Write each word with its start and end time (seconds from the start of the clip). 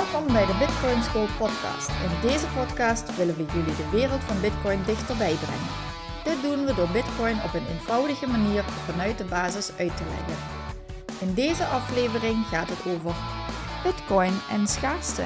Welkom 0.00 0.26
bij 0.32 0.46
de 0.46 0.56
Bitcoin 0.58 1.02
School 1.02 1.26
podcast. 1.38 1.88
In 1.88 2.28
deze 2.28 2.46
podcast 2.46 3.16
willen 3.16 3.36
we 3.36 3.44
jullie 3.44 3.76
de 3.76 3.88
wereld 3.92 4.24
van 4.24 4.40
Bitcoin 4.40 4.82
dichterbij 4.84 5.34
brengen. 5.34 5.72
Dit 6.24 6.42
doen 6.42 6.64
we 6.64 6.74
door 6.74 6.90
Bitcoin 6.90 7.42
op 7.42 7.54
een 7.54 7.66
eenvoudige 7.66 8.26
manier 8.26 8.62
vanuit 8.62 9.18
de 9.18 9.24
basis 9.24 9.76
uit 9.76 9.96
te 9.96 10.04
leggen. 10.04 10.36
In 11.28 11.34
deze 11.34 11.64
aflevering 11.64 12.46
gaat 12.46 12.68
het 12.68 12.86
over 12.94 13.14
Bitcoin 13.82 14.32
en 14.50 14.66
schaarste. 14.66 15.24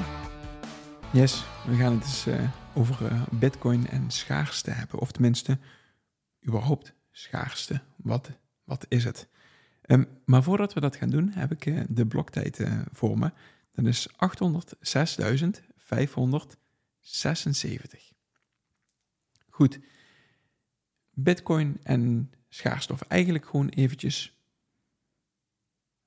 Yes, 1.12 1.44
we 1.66 1.74
gaan 1.74 1.92
het 1.92 2.02
dus 2.02 2.26
uh, 2.26 2.40
over 2.74 3.12
uh, 3.12 3.22
Bitcoin 3.30 3.86
en 3.86 4.10
schaarste 4.10 4.70
hebben. 4.70 4.98
Of 4.98 5.12
tenminste, 5.12 5.58
überhaupt 6.46 6.94
schaarste. 7.10 7.80
Wat, 7.96 8.30
wat 8.64 8.86
is 8.88 9.04
het? 9.04 9.28
Um, 9.86 10.06
maar 10.24 10.42
voordat 10.42 10.72
we 10.72 10.80
dat 10.80 10.96
gaan 10.96 11.10
doen, 11.10 11.30
heb 11.34 11.52
ik 11.52 11.66
uh, 11.66 11.80
de 11.88 12.06
bloktijd 12.06 12.66
voor 12.92 13.18
me. 13.18 13.30
Dat 13.72 13.86
is 13.86 14.08
806.576. 14.08 14.14
Goed. 19.48 19.80
Bitcoin 21.10 21.80
en 21.82 22.32
schaarste, 22.48 22.92
of 22.92 23.00
eigenlijk 23.00 23.46
gewoon 23.46 23.68
eventjes 23.68 24.38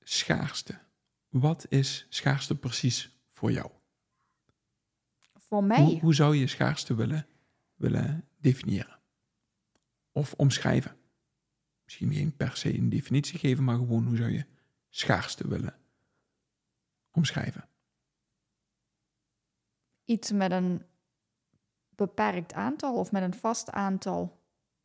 schaarste. 0.00 0.78
Wat 1.28 1.66
is 1.68 2.06
schaarste 2.08 2.56
precies 2.56 3.20
voor 3.30 3.52
jou? 3.52 3.70
Voor 5.34 5.64
mij? 5.64 5.80
Hoe, 5.80 6.00
hoe 6.00 6.14
zou 6.14 6.36
je 6.36 6.46
schaarste 6.46 6.94
willen, 6.94 7.26
willen 7.74 8.28
definiëren? 8.40 8.98
Of 10.12 10.32
omschrijven? 10.32 10.96
Misschien 11.84 12.12
geen 12.12 12.36
per 12.36 12.56
se 12.56 12.74
een 12.74 12.88
definitie 12.88 13.38
geven, 13.38 13.64
maar 13.64 13.76
gewoon 13.76 14.06
hoe 14.06 14.16
zou 14.16 14.30
je 14.30 14.44
schaarste 14.90 15.48
willen 15.48 15.81
omschrijven? 17.12 17.68
Iets 20.04 20.32
met 20.32 20.50
een 20.50 20.86
beperkt 21.88 22.52
aantal 22.52 22.96
of 22.96 23.12
met 23.12 23.22
een 23.22 23.34
vast 23.34 23.70
aantal. 23.70 24.42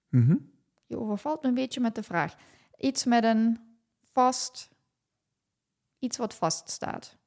Mm 0.09 0.55
Je 0.85 0.97
overvalt 0.97 1.41
me 1.41 1.47
een 1.47 1.53
beetje 1.53 1.79
met 1.79 1.95
de 1.95 2.03
vraag. 2.03 2.35
Iets 2.77 3.05
met 3.05 3.23
een 3.23 3.77
vast, 4.11 4.69
iets 5.99 6.17
wat 6.17 6.35
vaststaat. 6.35 7.17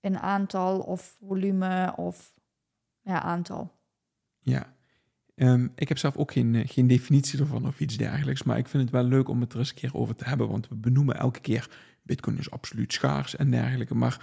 In 0.00 0.18
aantal 0.18 0.80
of 0.80 1.16
volume 1.20 1.92
of 1.96 2.34
ja, 3.00 3.22
aantal. 3.22 3.76
Ja, 4.38 4.76
um, 5.38 5.72
ik 5.74 5.88
heb 5.88 5.98
zelf 5.98 6.16
ook 6.16 6.32
geen, 6.32 6.54
eh, 6.54 6.68
geen 6.68 6.86
definitie 6.86 7.38
ervan 7.38 7.66
of 7.66 7.80
iets 7.80 7.96
dergelijks, 7.96 8.42
maar 8.42 8.58
ik 8.58 8.68
vind 8.68 8.82
het 8.82 8.92
wel 8.92 9.02
leuk 9.02 9.28
om 9.28 9.40
het 9.40 9.52
er 9.52 9.58
eens 9.58 9.68
een 9.68 9.74
keer 9.74 9.94
over 9.94 10.14
te 10.14 10.24
hebben, 10.24 10.48
want 10.48 10.68
we 10.68 10.74
benoemen 10.74 11.16
elke 11.16 11.40
keer 11.40 11.68
Bitcoin 12.02 12.38
is 12.38 12.50
absoluut 12.50 12.92
schaars 12.92 13.36
en 13.36 13.50
dergelijke, 13.50 13.94
maar 13.94 14.20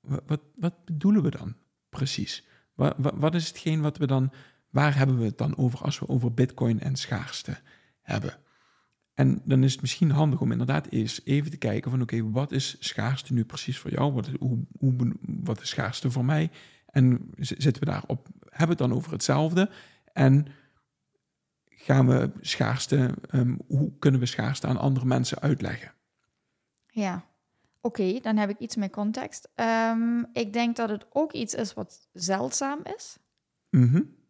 wat, 0.00 0.40
wat 0.56 0.84
bedoelen 0.84 1.22
we 1.22 1.30
dan 1.30 1.56
precies? 1.88 2.46
Wat, 2.74 2.94
wat, 2.96 3.34
is 3.34 3.48
hetgeen 3.48 3.80
wat 3.80 3.98
we 3.98 4.06
dan, 4.06 4.32
waar 4.70 4.96
hebben 4.96 5.18
we 5.18 5.24
het 5.24 5.38
dan 5.38 5.56
over 5.56 5.78
als 5.78 5.98
we 5.98 6.08
over 6.08 6.34
Bitcoin 6.34 6.80
en 6.80 6.96
schaarste 6.96 7.60
hebben? 8.00 8.38
En 9.14 9.42
dan 9.44 9.62
is 9.62 9.72
het 9.72 9.80
misschien 9.80 10.10
handig 10.10 10.40
om 10.40 10.52
inderdaad 10.52 10.86
eens 10.86 11.20
even 11.24 11.50
te 11.50 11.56
kijken 11.56 11.90
van 11.90 12.02
oké, 12.02 12.30
wat 12.30 12.52
is 12.52 12.76
schaarste 12.78 13.32
nu 13.32 13.44
precies 13.44 13.78
voor 13.78 13.90
jou? 13.90 14.12
Wat 14.12 14.30
hoe, 14.38 14.58
hoe, 14.78 15.12
wat 15.20 15.60
is 15.60 15.68
schaarste 15.68 16.10
voor 16.10 16.24
mij? 16.24 16.50
En 16.86 17.30
zitten 17.36 17.82
we 17.82 17.90
daarop, 17.90 18.28
hebben 18.40 18.76
we 18.76 18.82
het 18.82 18.90
dan 18.90 18.92
over 18.92 19.12
hetzelfde? 19.12 19.70
En 20.12 20.46
gaan 21.84 22.06
we 22.06 22.30
schaarste, 22.40 23.14
um, 23.32 23.58
hoe 23.66 23.92
kunnen 23.98 24.20
we 24.20 24.26
schaarste 24.26 24.66
aan 24.66 24.76
andere 24.76 25.06
mensen 25.06 25.40
uitleggen? 25.40 25.92
Ja, 26.86 27.24
oké, 27.80 28.20
dan 28.20 28.36
heb 28.36 28.50
ik 28.50 28.58
iets 28.58 28.76
meer 28.76 28.90
context. 28.90 29.48
Um, 29.90 30.26
ik 30.32 30.52
denk 30.52 30.76
dat 30.76 30.88
het 30.88 31.06
ook 31.10 31.32
iets 31.32 31.54
is 31.54 31.74
wat 31.74 32.08
zeldzaam 32.12 32.80
is. 32.96 33.18
Mm 33.70 34.22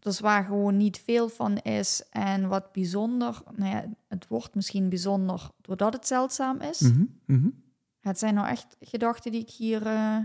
dus 0.00 0.20
waar 0.20 0.44
gewoon 0.44 0.76
niet 0.76 0.98
veel 0.98 1.28
van 1.28 1.58
is 1.58 2.02
en 2.10 2.48
wat 2.48 2.72
bijzonder, 2.72 3.42
nou 3.56 3.70
ja, 3.70 3.84
het 4.08 4.28
wordt 4.28 4.54
misschien 4.54 4.88
bijzonder 4.88 5.50
doordat 5.60 5.92
het 5.92 6.06
zeldzaam 6.06 6.60
is. 6.60 6.80
Mm 6.80 7.10
-hmm. 7.26 7.62
Het 8.00 8.18
zijn 8.18 8.34
nou 8.34 8.48
echt 8.48 8.76
gedachten 8.80 9.32
die 9.32 9.40
ik 9.40 9.50
hier 9.50 9.86
uh, 9.86 10.16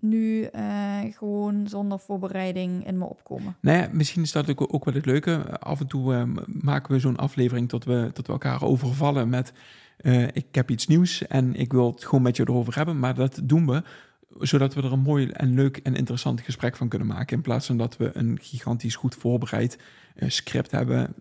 nu 0.00 0.48
uh, 0.54 0.98
gewoon 1.10 1.68
zonder 1.68 1.98
voorbereiding 1.98 2.86
in 2.86 2.98
me 2.98 3.04
opkomen. 3.04 3.56
Nou 3.60 3.78
ja, 3.78 3.88
misschien 3.92 4.22
is 4.22 4.32
dat 4.32 4.58
ook, 4.58 4.84
wel 4.84 4.94
het 4.94 5.06
leuke. 5.06 5.58
Af 5.58 5.80
en 5.80 5.86
toe 5.86 6.14
uh, 6.14 6.22
maken 6.46 6.92
we 6.92 7.00
zo'n 7.00 7.16
aflevering 7.16 7.68
tot 7.68 7.84
we, 7.84 8.10
tot 8.12 8.26
we 8.26 8.32
elkaar 8.32 8.62
overvallen 8.62 9.28
met... 9.28 9.52
ik 10.32 10.54
heb 10.54 10.70
iets 10.70 10.86
nieuws 10.86 11.26
en 11.26 11.54
ik 11.54 11.72
wil 11.72 11.92
het 11.92 12.04
gewoon 12.04 12.22
met 12.22 12.36
je 12.36 12.42
erover 12.42 12.76
hebben. 12.76 12.98
Maar 12.98 13.14
dat 13.14 13.40
doen 13.42 13.66
we 13.66 13.82
zodat 14.38 14.74
we 14.74 14.82
er 14.82 14.92
een 14.92 15.00
mooi 15.00 15.28
en 15.28 15.54
leuk 15.54 15.76
en 15.76 15.94
interessant 15.94 16.40
gesprek 16.40 16.76
van 16.76 16.88
kunnen 16.88 17.08
maken. 17.08 17.36
In 17.36 17.42
plaats 17.42 17.66
van 17.66 17.76
dat 17.76 17.96
we 17.96 18.10
een 18.12 18.38
gigantisch 18.42 18.96
goed 18.96 19.14
voorbereid 19.14 19.78
script 20.18 20.70
hebben. 20.70 21.14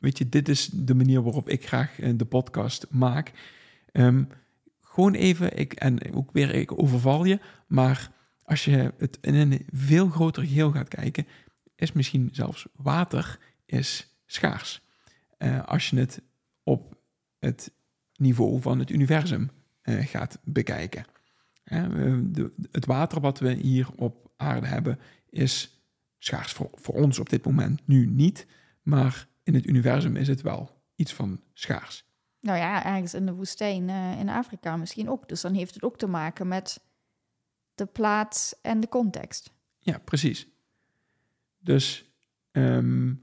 Weet 0.00 0.18
je, 0.18 0.28
dit 0.28 0.48
is 0.48 0.70
de 0.72 0.94
manier 0.94 1.22
waarop 1.22 1.48
ik 1.48 1.66
graag 1.66 1.94
de 2.14 2.24
podcast 2.24 2.86
maak. 2.90 3.32
Um, 3.92 4.28
gewoon 4.80 5.14
even, 5.14 5.58
ik, 5.58 5.72
en 5.72 6.14
ook 6.14 6.32
weer, 6.32 6.54
ik 6.54 6.80
overval 6.80 7.24
je, 7.24 7.38
maar 7.72 8.10
als 8.42 8.64
je 8.64 8.92
het 8.98 9.18
in 9.20 9.34
een 9.34 9.66
veel 9.72 10.08
groter 10.08 10.42
geheel 10.42 10.70
gaat 10.70 10.88
kijken, 10.88 11.26
is 11.74 11.92
misschien 11.92 12.28
zelfs 12.32 12.66
water 12.72 13.38
is 13.64 14.16
schaars. 14.26 14.82
Uh, 15.38 15.64
als 15.64 15.90
je 15.90 15.98
het 15.98 16.22
op 16.62 16.94
het 17.38 17.72
niveau 18.16 18.60
van 18.60 18.78
het 18.78 18.90
universum 18.90 19.50
gaat 19.84 20.38
bekijken. 20.44 21.04
Het 22.70 22.86
water 22.86 23.20
wat 23.20 23.38
we 23.38 23.52
hier 23.52 23.88
op 23.96 24.30
aarde 24.36 24.66
hebben 24.66 24.98
is 25.30 25.82
schaars 26.18 26.52
voor, 26.52 26.70
voor 26.72 26.94
ons 26.94 27.18
op 27.18 27.28
dit 27.28 27.44
moment 27.44 27.86
nu 27.86 28.06
niet, 28.06 28.46
maar 28.82 29.28
in 29.42 29.54
het 29.54 29.66
universum 29.66 30.16
is 30.16 30.28
het 30.28 30.42
wel 30.42 30.82
iets 30.94 31.14
van 31.14 31.40
schaars. 31.52 32.04
Nou 32.40 32.58
ja, 32.58 32.84
ergens 32.84 33.14
in 33.14 33.26
de 33.26 33.34
woestijn 33.34 33.88
in 34.18 34.28
Afrika 34.28 34.76
misschien 34.76 35.10
ook. 35.10 35.28
Dus 35.28 35.40
dan 35.40 35.54
heeft 35.54 35.74
het 35.74 35.82
ook 35.82 35.98
te 35.98 36.06
maken 36.06 36.48
met 36.48 36.80
de 37.82 37.88
plaats 37.92 38.54
en 38.62 38.80
de 38.80 38.88
context. 38.88 39.52
Ja, 39.78 39.98
precies. 39.98 40.46
Dus 41.58 42.04
um, 42.52 43.22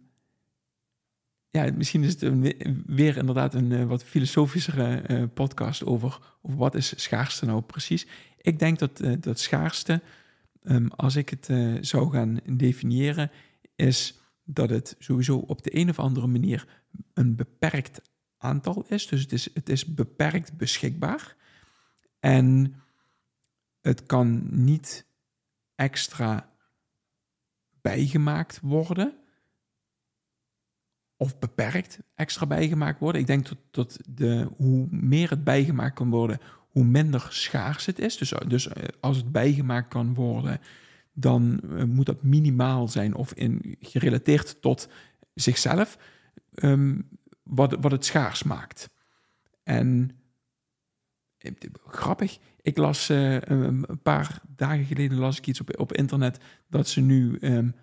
ja, 1.49 1.71
misschien 1.71 2.03
is 2.03 2.21
het 2.21 2.33
weer 2.85 3.17
inderdaad 3.17 3.53
een 3.53 3.71
uh, 3.71 3.85
wat 3.85 4.03
filosofischere 4.03 5.03
uh, 5.07 5.23
podcast 5.33 5.85
over, 5.85 6.19
over 6.41 6.57
wat 6.57 6.75
is 6.75 7.03
schaarste 7.03 7.45
nou 7.45 7.61
precies. 7.61 8.07
Ik 8.37 8.59
denk 8.59 8.79
dat, 8.79 9.01
uh, 9.01 9.13
dat 9.19 9.39
schaarste, 9.39 10.01
um, 10.63 10.87
als 10.87 11.15
ik 11.15 11.29
het 11.29 11.49
zou 11.85 12.11
gaan 12.11 12.39
definiëren, 12.45 13.31
is 13.75 14.19
dat 14.43 14.69
het 14.69 14.95
sowieso 14.99 15.37
op 15.37 15.63
de 15.63 15.75
een 15.75 15.89
of 15.89 15.99
andere 15.99 16.27
manier 16.27 16.67
een 17.13 17.35
beperkt 17.35 18.01
aantal 18.37 18.85
is. 18.87 19.07
Dus 19.07 19.21
het 19.21 19.31
is, 19.31 19.49
het 19.53 19.69
is 19.69 19.85
beperkt 19.85 20.57
beschikbaar. 20.57 21.35
En 22.19 22.75
het 23.81 24.05
kan 24.05 24.47
niet 24.63 25.05
extra 25.75 26.49
bijgemaakt 27.81 28.59
worden 28.61 29.13
of 31.17 31.39
beperkt 31.39 31.99
extra 32.15 32.45
bijgemaakt 32.45 32.99
worden. 32.99 33.21
Ik 33.21 33.27
denk 33.27 33.47
dat, 33.47 33.57
dat 33.71 33.99
de, 34.09 34.49
hoe 34.57 34.87
meer 34.89 35.29
het 35.29 35.43
bijgemaakt 35.43 35.95
kan 35.95 36.09
worden, 36.09 36.39
hoe 36.69 36.83
minder 36.83 37.27
schaars 37.29 37.85
het 37.85 37.99
is. 37.99 38.17
Dus, 38.17 38.33
dus 38.47 38.67
eh, 38.67 38.83
als 38.99 39.17
het 39.17 39.31
bijgemaakt 39.31 39.87
kan 39.87 40.13
worden, 40.13 40.59
dan 41.13 41.61
uh, 41.63 41.83
moet 41.83 42.05
dat 42.05 42.23
minimaal 42.23 42.87
zijn 42.87 43.13
of 43.13 43.33
in, 43.33 43.75
gerelateerd 43.79 44.61
tot 44.61 44.89
zichzelf, 45.33 45.97
um, 46.55 47.09
wat, 47.43 47.77
wat 47.81 47.91
het 47.91 48.05
schaars 48.05 48.43
maakt. 48.43 48.89
En 49.63 50.11
eh, 51.37 51.51
grappig, 51.87 52.39
ik 52.61 52.77
las 52.77 53.09
uh, 53.09 53.39
een 53.41 53.99
paar 54.03 54.41
dagen 54.55 54.85
geleden 54.85 55.17
las 55.17 55.37
ik 55.37 55.47
iets 55.47 55.61
op, 55.61 55.79
op 55.79 55.93
internet 55.93 56.37
dat 56.67 56.87
ze 56.87 57.01
nu 57.01 57.37
um, 57.41 57.73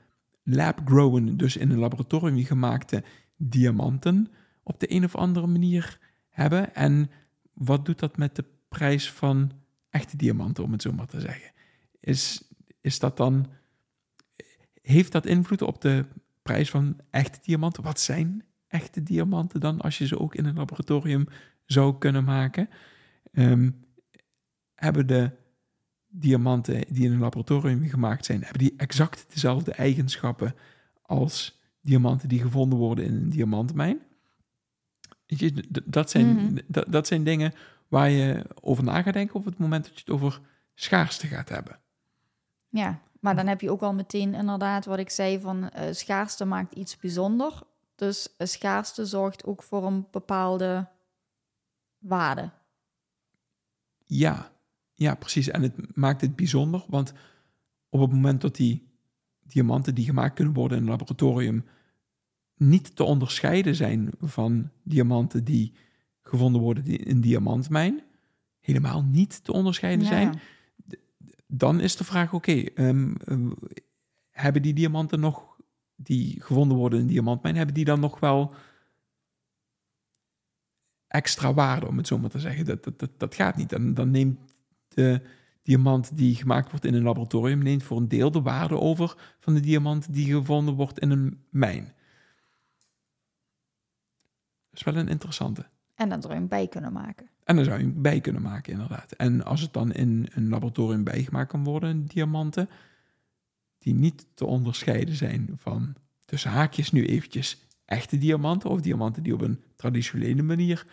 lab-grown, 0.42 1.36
dus 1.36 1.56
in 1.56 1.70
een 1.70 1.78
laboratorium 1.78 2.44
gemaakte 2.44 3.04
diamanten 3.36 4.28
op 4.62 4.80
de 4.80 4.92
een 4.92 5.04
of 5.04 5.14
andere 5.14 5.46
manier 5.46 5.98
hebben. 6.28 6.74
En 6.74 7.10
wat 7.52 7.84
doet 7.84 7.98
dat 7.98 8.16
met 8.16 8.36
de 8.36 8.44
prijs 8.68 9.12
van 9.12 9.52
echte 9.90 10.16
diamanten, 10.16 10.64
om 10.64 10.72
het 10.72 10.82
zo 10.82 10.92
maar 10.92 11.06
te 11.06 11.20
zeggen? 11.20 11.52
Is, 12.00 12.48
is 12.80 12.98
dat 12.98 13.16
dan, 13.16 13.46
heeft 14.82 15.12
dat 15.12 15.26
invloed 15.26 15.62
op 15.62 15.80
de 15.80 16.04
prijs 16.42 16.70
van 16.70 16.96
echte 17.10 17.38
diamanten? 17.42 17.82
Wat 17.82 18.00
zijn 18.00 18.44
echte 18.68 19.02
diamanten 19.02 19.60
dan, 19.60 19.80
als 19.80 19.98
je 19.98 20.06
ze 20.06 20.18
ook 20.18 20.34
in 20.34 20.44
een 20.44 20.56
laboratorium 20.56 21.26
zou 21.64 21.98
kunnen 21.98 22.24
maken? 22.24 22.68
Um, 23.32 23.84
hebben 24.76 25.06
de 25.06 25.30
diamanten 26.08 26.84
die 26.88 27.04
in 27.04 27.12
een 27.12 27.18
laboratorium 27.18 27.88
gemaakt 27.88 28.24
zijn, 28.24 28.42
hebben 28.42 28.58
die 28.58 28.74
exact 28.76 29.26
dezelfde 29.32 29.72
eigenschappen 29.72 30.54
als 31.02 31.60
diamanten 31.80 32.28
die 32.28 32.40
gevonden 32.40 32.78
worden 32.78 33.04
in 33.04 33.14
een 33.14 33.30
diamantmijn? 33.30 34.00
dat, 35.84 36.10
zijn, 36.10 36.26
mhm. 36.26 36.58
dat, 36.66 36.84
dat 36.88 37.06
zijn 37.06 37.24
dingen 37.24 37.52
waar 37.88 38.10
je 38.10 38.44
over 38.60 38.84
na 38.84 39.02
gaat 39.02 39.12
denken 39.12 39.34
op 39.34 39.44
het 39.44 39.58
moment 39.58 39.84
dat 39.84 39.94
je 39.94 40.00
het 40.00 40.10
over 40.10 40.40
schaarste 40.74 41.26
gaat 41.26 41.48
hebben. 41.48 41.78
Ja, 42.68 43.00
maar 43.20 43.36
dan 43.36 43.46
heb 43.46 43.60
je 43.60 43.70
ook 43.70 43.82
al 43.82 43.94
meteen 43.94 44.34
inderdaad 44.34 44.84
wat 44.84 44.98
ik 44.98 45.10
zei 45.10 45.40
van 45.40 45.62
uh, 45.62 45.82
schaarste 45.90 46.44
maakt 46.44 46.74
iets 46.74 46.96
bijzonder. 46.96 47.62
Dus 47.94 48.28
uh, 48.38 48.46
schaarste 48.46 49.06
zorgt 49.06 49.44
ook 49.44 49.62
voor 49.62 49.86
een 49.86 50.06
bepaalde 50.10 50.88
waarde. 51.98 52.50
Ja, 54.06 54.50
ja, 54.96 55.14
precies. 55.14 55.48
En 55.48 55.62
het 55.62 55.96
maakt 55.96 56.20
het 56.20 56.36
bijzonder, 56.36 56.84
want 56.88 57.12
op 57.88 58.00
het 58.00 58.10
moment 58.10 58.40
dat 58.40 58.56
die 58.56 58.88
diamanten 59.42 59.94
die 59.94 60.04
gemaakt 60.04 60.34
kunnen 60.34 60.54
worden 60.54 60.76
in 60.76 60.82
een 60.82 60.90
laboratorium 60.90 61.64
niet 62.56 62.96
te 62.96 63.04
onderscheiden 63.04 63.74
zijn 63.74 64.10
van 64.20 64.70
diamanten 64.82 65.44
die 65.44 65.72
gevonden 66.22 66.60
worden 66.60 66.86
in 66.86 67.10
een 67.10 67.20
diamantmijn, 67.20 68.02
helemaal 68.60 69.02
niet 69.02 69.44
te 69.44 69.52
onderscheiden 69.52 70.06
zijn, 70.06 70.40
dan 71.46 71.80
is 71.80 71.96
de 71.96 72.04
vraag: 72.04 72.32
oké, 72.32 72.52
ehm, 72.52 73.14
ehm, 73.14 73.50
hebben 74.30 74.62
die 74.62 74.74
diamanten 74.74 75.20
nog, 75.20 75.56
die 75.96 76.42
gevonden 76.42 76.76
worden 76.76 76.98
in 76.98 77.04
een 77.04 77.10
diamantmijn, 77.10 77.56
hebben 77.56 77.74
die 77.74 77.84
dan 77.84 78.00
nog 78.00 78.20
wel 78.20 78.54
extra 81.08 81.54
waarde, 81.54 81.86
om 81.86 81.96
het 81.96 82.06
zo 82.06 82.18
maar 82.18 82.30
te 82.30 82.40
zeggen? 82.40 82.64
Dat, 82.64 82.84
dat, 82.84 82.98
dat, 82.98 83.10
dat 83.18 83.34
gaat 83.34 83.56
niet. 83.56 83.68
Dan, 83.68 83.94
dan 83.94 84.10
neemt 84.10 84.38
de 84.96 85.20
diamant 85.62 86.16
die 86.16 86.34
gemaakt 86.34 86.70
wordt 86.70 86.84
in 86.84 86.94
een 86.94 87.02
laboratorium, 87.02 87.62
neemt 87.62 87.82
voor 87.82 87.96
een 87.96 88.08
deel 88.08 88.30
de 88.30 88.42
waarde 88.42 88.80
over 88.80 89.16
van 89.38 89.54
de 89.54 89.60
diamant 89.60 90.12
die 90.12 90.32
gevonden 90.32 90.74
wordt 90.74 90.98
in 90.98 91.10
een 91.10 91.44
mijn. 91.50 91.84
Dat 94.70 94.78
is 94.78 94.82
wel 94.82 94.96
een 94.96 95.08
interessante. 95.08 95.66
En 95.94 96.08
dan 96.08 96.20
zou 96.20 96.32
je 96.32 96.38
hem 96.38 96.48
bij 96.48 96.68
kunnen 96.68 96.92
maken. 96.92 97.28
En 97.44 97.56
dan 97.56 97.64
zou 97.64 97.78
je 97.78 97.84
hem 97.84 98.02
bij 98.02 98.20
kunnen 98.20 98.42
maken, 98.42 98.72
inderdaad. 98.72 99.12
En 99.12 99.44
als 99.44 99.60
het 99.60 99.72
dan 99.72 99.92
in 99.92 100.28
een 100.34 100.48
laboratorium 100.48 101.04
bijgemaakt 101.04 101.50
kan 101.50 101.64
worden, 101.64 102.06
diamanten, 102.06 102.68
die 103.78 103.94
niet 103.94 104.26
te 104.34 104.46
onderscheiden 104.46 105.14
zijn 105.14 105.50
van, 105.54 105.94
tussen 106.24 106.50
haakjes 106.50 106.92
nu 106.92 107.06
eventjes, 107.06 107.66
echte 107.84 108.18
diamanten 108.18 108.70
of 108.70 108.80
diamanten 108.80 109.22
die 109.22 109.34
op 109.34 109.40
een 109.40 109.62
traditionele 109.76 110.42
manier 110.42 110.86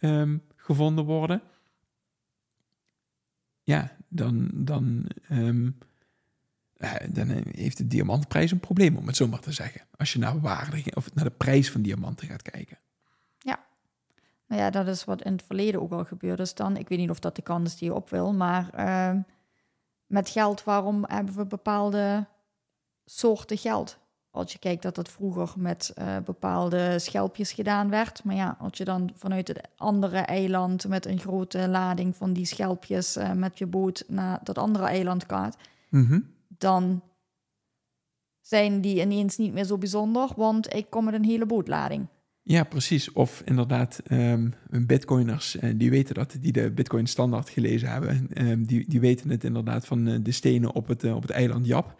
um, 0.00 0.42
gevonden 0.56 1.04
worden, 1.04 1.42
ja, 3.68 3.96
dan, 4.08 4.50
dan, 4.52 5.04
um, 5.30 5.78
dan 7.08 7.28
heeft 7.50 7.76
de 7.76 7.86
diamantprijs 7.86 8.50
een 8.50 8.60
probleem, 8.60 8.96
om 8.96 9.06
het 9.06 9.16
zo 9.16 9.28
maar 9.28 9.40
te 9.40 9.52
zeggen. 9.52 9.80
Als 9.96 10.12
je 10.12 10.18
naar 10.18 10.40
waarde 10.40 10.82
of 10.94 11.14
naar 11.14 11.24
de 11.24 11.30
prijs 11.30 11.70
van 11.70 11.82
diamanten 11.82 12.28
gaat 12.28 12.42
kijken. 12.42 12.78
Ja, 13.38 13.64
nou 14.46 14.62
ja, 14.62 14.70
dat 14.70 14.86
is 14.86 15.04
wat 15.04 15.22
in 15.22 15.32
het 15.32 15.42
verleden 15.42 15.80
ook 15.80 15.92
al 15.92 16.04
gebeurd 16.04 16.40
is 16.40 16.54
dan. 16.54 16.76
Ik 16.76 16.88
weet 16.88 16.98
niet 16.98 17.10
of 17.10 17.18
dat 17.18 17.36
de 17.36 17.42
kans 17.42 17.72
is 17.72 17.78
die 17.78 17.88
je 17.88 17.94
op 17.94 18.10
wil, 18.10 18.32
maar 18.32 18.70
uh, 18.78 19.20
met 20.06 20.28
geld, 20.28 20.64
waarom 20.64 21.04
hebben 21.08 21.34
we 21.34 21.46
bepaalde 21.46 22.26
soorten 23.04 23.58
geld? 23.58 23.98
Als 24.38 24.52
je 24.52 24.58
kijkt 24.58 24.82
dat 24.82 24.94
dat 24.94 25.08
vroeger 25.08 25.52
met 25.56 25.92
uh, 25.98 26.16
bepaalde 26.24 26.98
schelpjes 26.98 27.52
gedaan 27.52 27.90
werd. 27.90 28.24
Maar 28.24 28.34
ja, 28.34 28.56
als 28.60 28.78
je 28.78 28.84
dan 28.84 29.10
vanuit 29.14 29.48
het 29.48 29.60
andere 29.76 30.18
eiland 30.18 30.88
met 30.88 31.06
een 31.06 31.18
grote 31.18 31.68
lading 31.68 32.16
van 32.16 32.32
die 32.32 32.44
schelpjes 32.44 33.16
uh, 33.16 33.32
met 33.32 33.58
je 33.58 33.66
boot 33.66 34.04
naar 34.08 34.40
dat 34.42 34.58
andere 34.58 34.84
eiland 34.84 35.24
gaat, 35.26 35.56
mm 35.88 36.36
dan 36.58 37.02
zijn 38.40 38.80
die 38.80 39.00
ineens 39.00 39.36
niet 39.36 39.52
meer 39.52 39.64
zo 39.64 39.78
bijzonder, 39.78 40.30
want 40.36 40.74
ik 40.74 40.86
kom 40.90 41.04
met 41.04 41.14
een 41.14 41.24
hele 41.24 41.46
bootlading. 41.46 42.06
Ja, 42.42 42.64
precies. 42.64 43.12
Of 43.12 43.42
inderdaad, 43.44 44.02
um, 44.10 44.54
bitcoiners, 44.86 45.56
uh, 45.56 45.72
die 45.76 45.90
weten 45.90 46.14
dat, 46.14 46.36
die 46.40 46.52
de 46.52 46.70
bitcoin 46.70 47.06
standaard 47.06 47.48
gelezen 47.48 47.90
hebben, 47.90 48.28
um, 48.48 48.66
die, 48.66 48.84
die 48.88 49.00
weten 49.00 49.30
het 49.30 49.44
inderdaad 49.44 49.86
van 49.86 50.22
de 50.22 50.32
stenen 50.32 50.74
op 50.74 50.86
het, 50.86 51.04
op 51.04 51.22
het 51.22 51.30
eiland 51.30 51.66
Jap. 51.66 51.96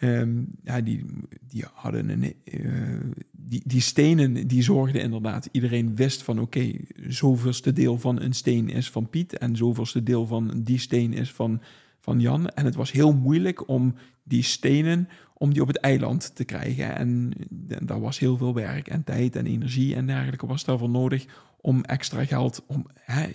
Um, 0.00 0.46
ja, 0.62 0.80
die, 0.80 1.04
die 1.40 1.64
hadden 1.72 2.08
een. 2.08 2.34
Uh, 2.44 3.00
die, 3.30 3.62
die 3.64 3.80
stenen 3.80 4.46
die 4.46 4.62
zorgden 4.62 5.02
inderdaad. 5.02 5.48
Iedereen 5.52 5.96
wist 5.96 6.22
van 6.22 6.40
oké, 6.40 6.72
zoveelste 7.06 7.72
deel 7.72 7.98
van 7.98 8.20
een 8.20 8.32
steen 8.32 8.68
is 8.68 8.90
van 8.90 9.08
Piet. 9.08 9.38
En 9.38 9.56
zoveelste 9.56 10.02
deel 10.02 10.26
van 10.26 10.62
die 10.62 10.78
steen 10.78 11.12
is 11.12 11.32
van, 11.32 11.62
van 12.00 12.20
Jan. 12.20 12.48
En 12.48 12.64
het 12.64 12.74
was 12.74 12.92
heel 12.92 13.14
moeilijk 13.14 13.68
om 13.68 13.94
die 14.22 14.42
stenen 14.42 15.08
om 15.34 15.52
die 15.52 15.62
op 15.62 15.68
het 15.68 15.78
eiland 15.78 16.34
te 16.34 16.44
krijgen. 16.44 16.96
En, 16.96 17.32
en 17.68 17.86
daar 17.86 18.00
was 18.00 18.18
heel 18.18 18.36
veel 18.36 18.54
werk 18.54 18.88
en 18.88 19.04
tijd 19.04 19.36
en 19.36 19.46
energie 19.46 19.94
en 19.94 20.06
dergelijke 20.06 20.46
was 20.46 20.64
daarvoor 20.64 20.90
nodig 20.90 21.26
om 21.60 21.84
extra 21.84 22.24
geld, 22.24 22.64
om 22.66 22.86
hè, 22.94 23.26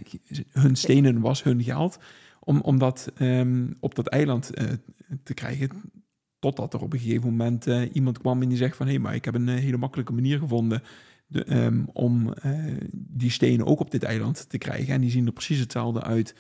hun 0.52 0.76
stenen 0.76 1.20
was 1.20 1.44
hun 1.44 1.64
geld, 1.64 2.00
om, 2.40 2.62
om 2.62 2.78
dat 2.78 3.12
um, 3.20 3.76
op 3.80 3.96
dat 3.96 4.08
eiland 4.08 4.62
uh, 4.62 4.68
te 5.24 5.34
krijgen 5.34 5.70
Totdat 6.44 6.74
er 6.74 6.82
op 6.82 6.94
een 6.94 7.00
gegeven 7.00 7.30
moment 7.30 7.68
uh, 7.68 7.96
iemand 7.96 8.18
kwam 8.18 8.42
en 8.42 8.50
die 8.50 8.58
zegt 8.58 8.76
van... 8.76 8.86
hé, 8.86 8.92
hey, 8.92 9.02
maar 9.02 9.16
ik 9.16 9.26
heb 9.26 9.36
een 9.36 9.48
uh, 9.48 9.56
hele 9.56 9.78
makkelijke 9.78 10.14
manier 10.14 10.40
gevonden... 10.40 10.84
De, 11.28 11.56
um, 11.56 11.90
om 11.94 12.34
uh, 12.46 12.78
die 12.92 13.32
stenen 13.32 13.66
ook 13.66 13.80
op 13.80 13.92
dit 13.92 14.04
eiland 14.04 14.50
te 14.50 14.58
krijgen. 14.58 14.94
En 14.94 15.02
die 15.02 15.10
zien 15.10 15.26
er 15.26 15.32
precies 15.32 15.60
hetzelfde 15.60 16.04
uit. 16.04 16.36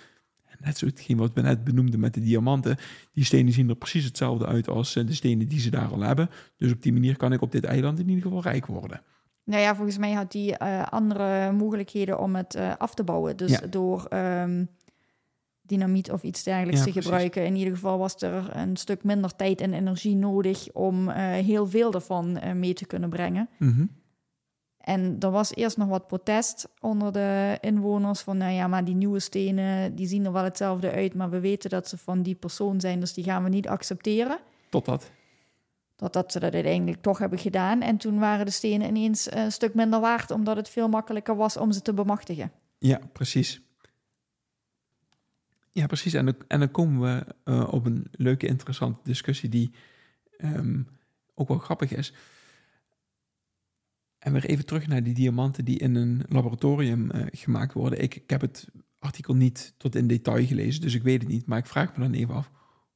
Net 0.59 0.77
zo 0.77 0.85
hetgeen 0.85 1.17
wat 1.17 1.33
we 1.33 1.41
net 1.41 1.63
benoemden 1.63 1.99
met 1.99 2.13
de 2.13 2.21
diamanten. 2.21 2.77
Die 3.13 3.23
stenen 3.23 3.53
zien 3.53 3.69
er 3.69 3.75
precies 3.75 4.05
hetzelfde 4.05 4.45
uit 4.45 4.67
als 4.67 4.93
de 4.93 5.13
stenen 5.13 5.47
die 5.47 5.59
ze 5.59 5.69
daar 5.69 5.87
al 5.87 5.99
hebben. 5.99 6.29
Dus 6.57 6.71
op 6.71 6.81
die 6.81 6.93
manier 6.93 7.17
kan 7.17 7.33
ik 7.33 7.41
op 7.41 7.51
dit 7.51 7.63
eiland 7.63 7.99
in 7.99 8.09
ieder 8.09 8.23
geval 8.23 8.41
rijk 8.41 8.65
worden. 8.65 9.01
Nou 9.43 9.61
ja, 9.61 9.75
volgens 9.75 9.97
mij 9.97 10.11
had 10.11 10.31
die 10.31 10.57
andere 10.57 11.51
mogelijkheden 11.51 12.19
om 12.19 12.35
het 12.35 12.55
af 12.77 12.93
te 12.93 13.03
bouwen. 13.03 13.37
Dus 13.37 13.51
ja. 13.51 13.67
door... 13.67 14.07
Um 14.13 14.67
dynamiet 15.65 16.11
of 16.11 16.23
iets 16.23 16.43
dergelijks 16.43 16.83
te 16.83 16.91
gebruiken. 16.91 17.45
In 17.45 17.55
ieder 17.55 17.73
geval 17.73 17.97
was 17.97 18.21
er 18.21 18.55
een 18.55 18.77
stuk 18.77 19.03
minder 19.03 19.35
tijd 19.35 19.61
en 19.61 19.73
energie 19.73 20.15
nodig 20.15 20.71
om 20.73 21.09
uh, 21.09 21.15
heel 21.31 21.67
veel 21.67 21.93
ervan 21.93 22.37
uh, 22.43 22.51
mee 22.51 22.73
te 22.73 22.85
kunnen 22.85 23.09
brengen. 23.09 23.49
Mm 23.59 23.89
En 24.77 25.15
er 25.19 25.31
was 25.31 25.55
eerst 25.55 25.77
nog 25.77 25.87
wat 25.87 26.07
protest 26.07 26.69
onder 26.79 27.11
de 27.11 27.57
inwoners 27.61 28.21
van, 28.21 28.37
nou 28.37 28.51
ja, 28.51 28.67
maar 28.67 28.85
die 28.85 28.95
nieuwe 28.95 29.19
stenen, 29.19 29.95
die 29.95 30.07
zien 30.07 30.25
er 30.25 30.31
wel 30.31 30.43
hetzelfde 30.43 30.91
uit, 30.91 31.13
maar 31.13 31.29
we 31.29 31.39
weten 31.39 31.69
dat 31.69 31.87
ze 31.87 31.97
van 31.97 32.21
die 32.21 32.35
persoon 32.35 32.79
zijn, 32.79 32.99
dus 32.99 33.13
die 33.13 33.23
gaan 33.23 33.43
we 33.43 33.49
niet 33.49 33.67
accepteren. 33.67 34.39
Totdat? 34.69 35.11
Totdat 35.95 36.31
ze 36.31 36.39
dat 36.39 36.53
uiteindelijk 36.53 37.01
toch 37.01 37.17
hebben 37.17 37.39
gedaan. 37.39 37.81
En 37.81 37.97
toen 37.97 38.19
waren 38.19 38.45
de 38.45 38.51
stenen 38.51 38.87
ineens 38.87 39.31
een 39.31 39.51
stuk 39.51 39.73
minder 39.73 39.99
waard, 39.99 40.31
omdat 40.31 40.55
het 40.55 40.69
veel 40.69 40.89
makkelijker 40.89 41.35
was 41.35 41.57
om 41.57 41.71
ze 41.71 41.81
te 41.81 41.93
bemachtigen. 41.93 42.51
Ja, 42.77 42.99
precies. 43.13 43.61
Ja, 45.73 45.85
precies. 45.85 46.13
En 46.13 46.25
dan, 46.25 46.35
en 46.47 46.59
dan 46.59 46.71
komen 46.71 47.01
we 47.01 47.35
uh, 47.51 47.73
op 47.73 47.85
een 47.85 48.07
leuke, 48.11 48.47
interessante 48.47 48.99
discussie 49.03 49.49
die 49.49 49.73
um, 50.37 50.87
ook 51.33 51.47
wel 51.47 51.57
grappig 51.57 51.93
is. 51.93 52.13
En 54.19 54.33
weer 54.33 54.45
even 54.45 54.65
terug 54.65 54.87
naar 54.87 55.03
die 55.03 55.13
diamanten 55.13 55.65
die 55.65 55.79
in 55.79 55.95
een 55.95 56.23
laboratorium 56.29 57.11
uh, 57.11 57.25
gemaakt 57.31 57.73
worden. 57.73 58.01
Ik, 58.01 58.15
ik, 58.15 58.29
heb 58.29 58.41
het 58.41 58.67
artikel 58.99 59.35
niet 59.35 59.73
tot 59.77 59.95
in 59.95 60.07
detail 60.07 60.45
gelezen, 60.45 60.81
dus 60.81 60.93
ik 60.93 61.03
weet 61.03 61.21
het 61.21 61.31
niet. 61.31 61.45
Maar 61.45 61.57
ik 61.57 61.65
vraag 61.65 61.97
me 61.97 62.03
dan 62.03 62.13
even 62.13 62.35
af, 62.35 62.51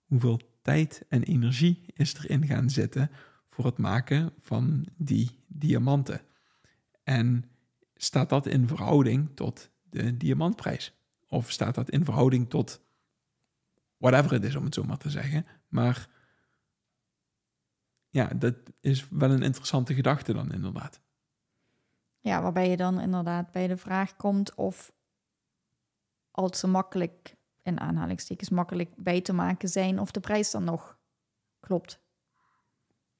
hoeveel 0.05 0.39
tijd 0.62 1.05
en 1.10 1.24
energie 1.24 1.84
is 1.93 2.13
erin 2.13 2.46
gaan 2.46 2.69
zitten 2.69 3.12
voor 3.50 3.65
het 3.65 3.77
maken 3.77 4.34
van 4.39 4.86
die 4.98 5.29
diamanten? 5.48 6.22
En 7.03 7.46
staat 7.96 8.29
dat 8.29 8.48
in 8.48 8.67
verhouding 8.67 9.29
tot 9.36 9.69
de 9.84 10.17
diamantprijs? 10.17 10.97
Of 11.27 11.51
staat 11.51 11.75
dat 11.75 11.89
in 11.89 12.05
verhouding 12.05 12.50
tot 12.50 12.81
whatever 13.98 14.31
het 14.31 14.43
is, 14.43 14.55
om 14.55 14.63
het 14.63 14.74
zo 14.74 14.84
maar 14.84 14.98
te 14.98 15.10
zeggen. 15.10 15.46
Maar 15.67 16.07
ja, 18.10 18.27
dat 18.27 18.55
is 18.79 19.10
wel 19.10 19.31
een 19.31 19.43
interessante 19.43 19.93
gedachte 19.93 20.34
dan 20.34 20.51
inderdaad. 20.51 21.01
Ja, 22.19 22.41
waarbij 22.41 22.69
je 22.69 22.77
dan 22.77 23.00
inderdaad 23.00 23.51
bij 23.51 23.67
de 23.67 23.77
vraag 23.77 24.15
komt 24.15 24.55
of 24.55 24.91
als 26.31 26.60
ze 26.60 26.67
makkelijk 26.67 27.36
in 27.63 27.79
aanhalingstekens 27.79 28.50
makkelijk 28.50 28.96
bij 28.96 29.22
te 29.22 29.34
maken 29.34 29.69
zijn 29.69 30.00
of 30.00 30.12
de 30.12 30.19
prijs 30.19 30.51
dan 30.51 30.63
nog 30.63 30.98
klopt. 31.60 32.00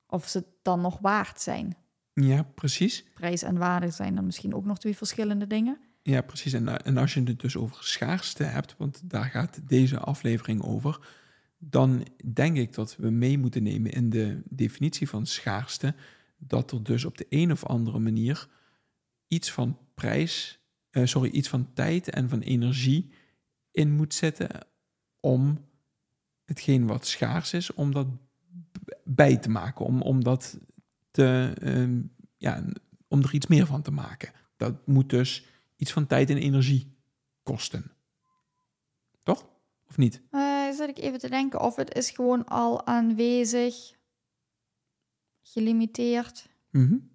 Of 0.07 0.27
ze 0.27 0.45
dan 0.61 0.81
nog 0.81 0.99
waard 0.99 1.41
zijn. 1.41 1.77
Ja, 2.13 2.43
precies. 2.43 3.03
Prijs 3.13 3.41
en 3.41 3.57
waarde 3.57 3.91
zijn 3.91 4.15
dan 4.15 4.25
misschien 4.25 4.55
ook 4.55 4.65
nog 4.65 4.77
twee 4.77 4.97
verschillende 4.97 5.47
dingen. 5.47 5.87
Ja, 6.07 6.21
precies. 6.21 6.53
En, 6.53 6.67
eh, 6.67 6.75
en 6.83 6.97
als 6.97 7.13
je 7.13 7.23
het 7.23 7.39
dus 7.39 7.57
over 7.57 7.83
schaarste 7.83 8.43
hebt, 8.43 8.75
want 8.77 9.01
daar 9.09 9.25
gaat 9.25 9.59
deze 9.67 9.99
aflevering 9.99 10.61
over, 10.61 11.07
dan 11.57 12.07
denk 12.33 12.57
ik 12.57 12.73
dat 12.73 12.95
we 12.95 13.09
mee 13.09 13.37
moeten 13.37 13.63
nemen 13.63 13.91
in 13.91 14.09
de 14.09 14.41
definitie 14.49 15.09
van 15.09 15.25
schaarste, 15.25 15.95
dat 16.37 16.71
er 16.71 16.83
dus 16.83 17.05
op 17.05 17.17
de 17.17 17.25
een 17.29 17.51
of 17.51 17.65
andere 17.65 17.99
manier 17.99 18.47
iets 19.27 19.51
van 19.51 19.77
prijs, 19.95 20.59
uh, 20.91 21.05
sorry, 21.05 21.29
iets 21.29 21.49
van 21.49 21.73
tijd 21.73 22.09
en 22.09 22.29
van 22.29 22.39
energie 22.39 23.11
in 23.71 23.91
moet 23.91 24.13
zetten 24.13 24.49
om 25.19 25.65
hetgeen 26.45 26.85
wat 26.85 27.07
schaars 27.07 27.53
is, 27.53 27.73
om 27.73 27.93
dat 27.93 28.07
bij 29.03 29.37
te 29.37 29.49
maken, 29.49 29.85
om, 29.85 30.01
om 30.01 30.23
dat 30.23 30.59
te, 31.11 31.53
uh, 31.63 32.01
ja, 32.37 32.63
om 33.07 33.21
er 33.21 33.33
iets 33.33 33.47
meer 33.47 33.65
van 33.65 33.81
te 33.81 33.91
maken. 33.91 34.31
Dat 34.57 34.87
moet 34.87 35.09
dus 35.09 35.55
iets 35.77 35.91
van 35.91 36.07
tijd 36.07 36.29
en 36.29 36.38
energie 36.38 36.96
kosten. 37.43 37.91
Toch? 39.24 39.46
Of 39.89 39.98
niet? 39.98 40.22
Uh, 40.31 40.72
zit 40.72 40.89
ik 40.89 40.98
even 40.98 41.19
te 41.19 41.29
denken 41.29 41.62
of 41.62 41.75
het 41.75 41.93
is 41.93 42.10
gewoon 42.10 42.46
al 42.46 42.86
aanwezig, 42.86 43.96
gelimiteerd. 45.41 46.50
Mm 46.72 47.10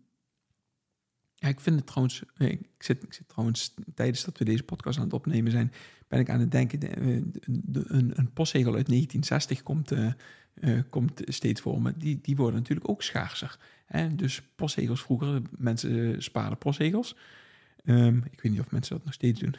Ja, 1.34 1.48
ik 1.48 1.60
vind 1.60 1.76
het 1.76 1.86
trouwens, 1.86 2.22
eh, 2.36 2.48
ik 2.48 2.68
zit, 2.78 3.02
ik 3.02 3.12
zit 3.12 3.28
trouwens 3.28 3.74
tijdens 3.94 4.24
dat 4.24 4.38
we 4.38 4.44
deze 4.44 4.62
podcast 4.62 4.98
aan 4.98 5.04
het 5.04 5.12
opnemen 5.12 5.52
zijn, 5.52 5.72
ben 6.08 6.20
ik 6.20 6.30
aan 6.30 6.40
het 6.40 6.50
denken, 6.50 6.80
de, 6.80 7.22
de, 7.46 7.84
een, 7.86 8.12
een 8.14 8.32
postzegel 8.32 8.74
uit 8.74 8.86
1960 8.86 9.62
komt, 9.62 9.92
uh, 9.92 10.12
uh, 10.54 10.80
komt 10.90 11.20
steeds 11.24 11.60
voor 11.60 11.82
me. 11.82 11.96
Die, 11.96 12.18
die 12.22 12.36
worden 12.36 12.58
natuurlijk 12.60 12.88
ook 12.88 13.02
schaarser. 13.02 13.58
Hè? 13.86 14.14
Dus 14.14 14.42
postzegels 14.42 15.02
vroeger, 15.02 15.42
mensen 15.58 16.22
spaarden 16.22 16.58
postzegels. 16.58 17.16
Um, 17.84 18.24
ik 18.30 18.40
weet 18.40 18.52
niet 18.52 18.60
of 18.60 18.70
mensen 18.70 18.96
dat 18.96 19.04
nog 19.04 19.14
steeds 19.14 19.40
doen. 19.40 19.54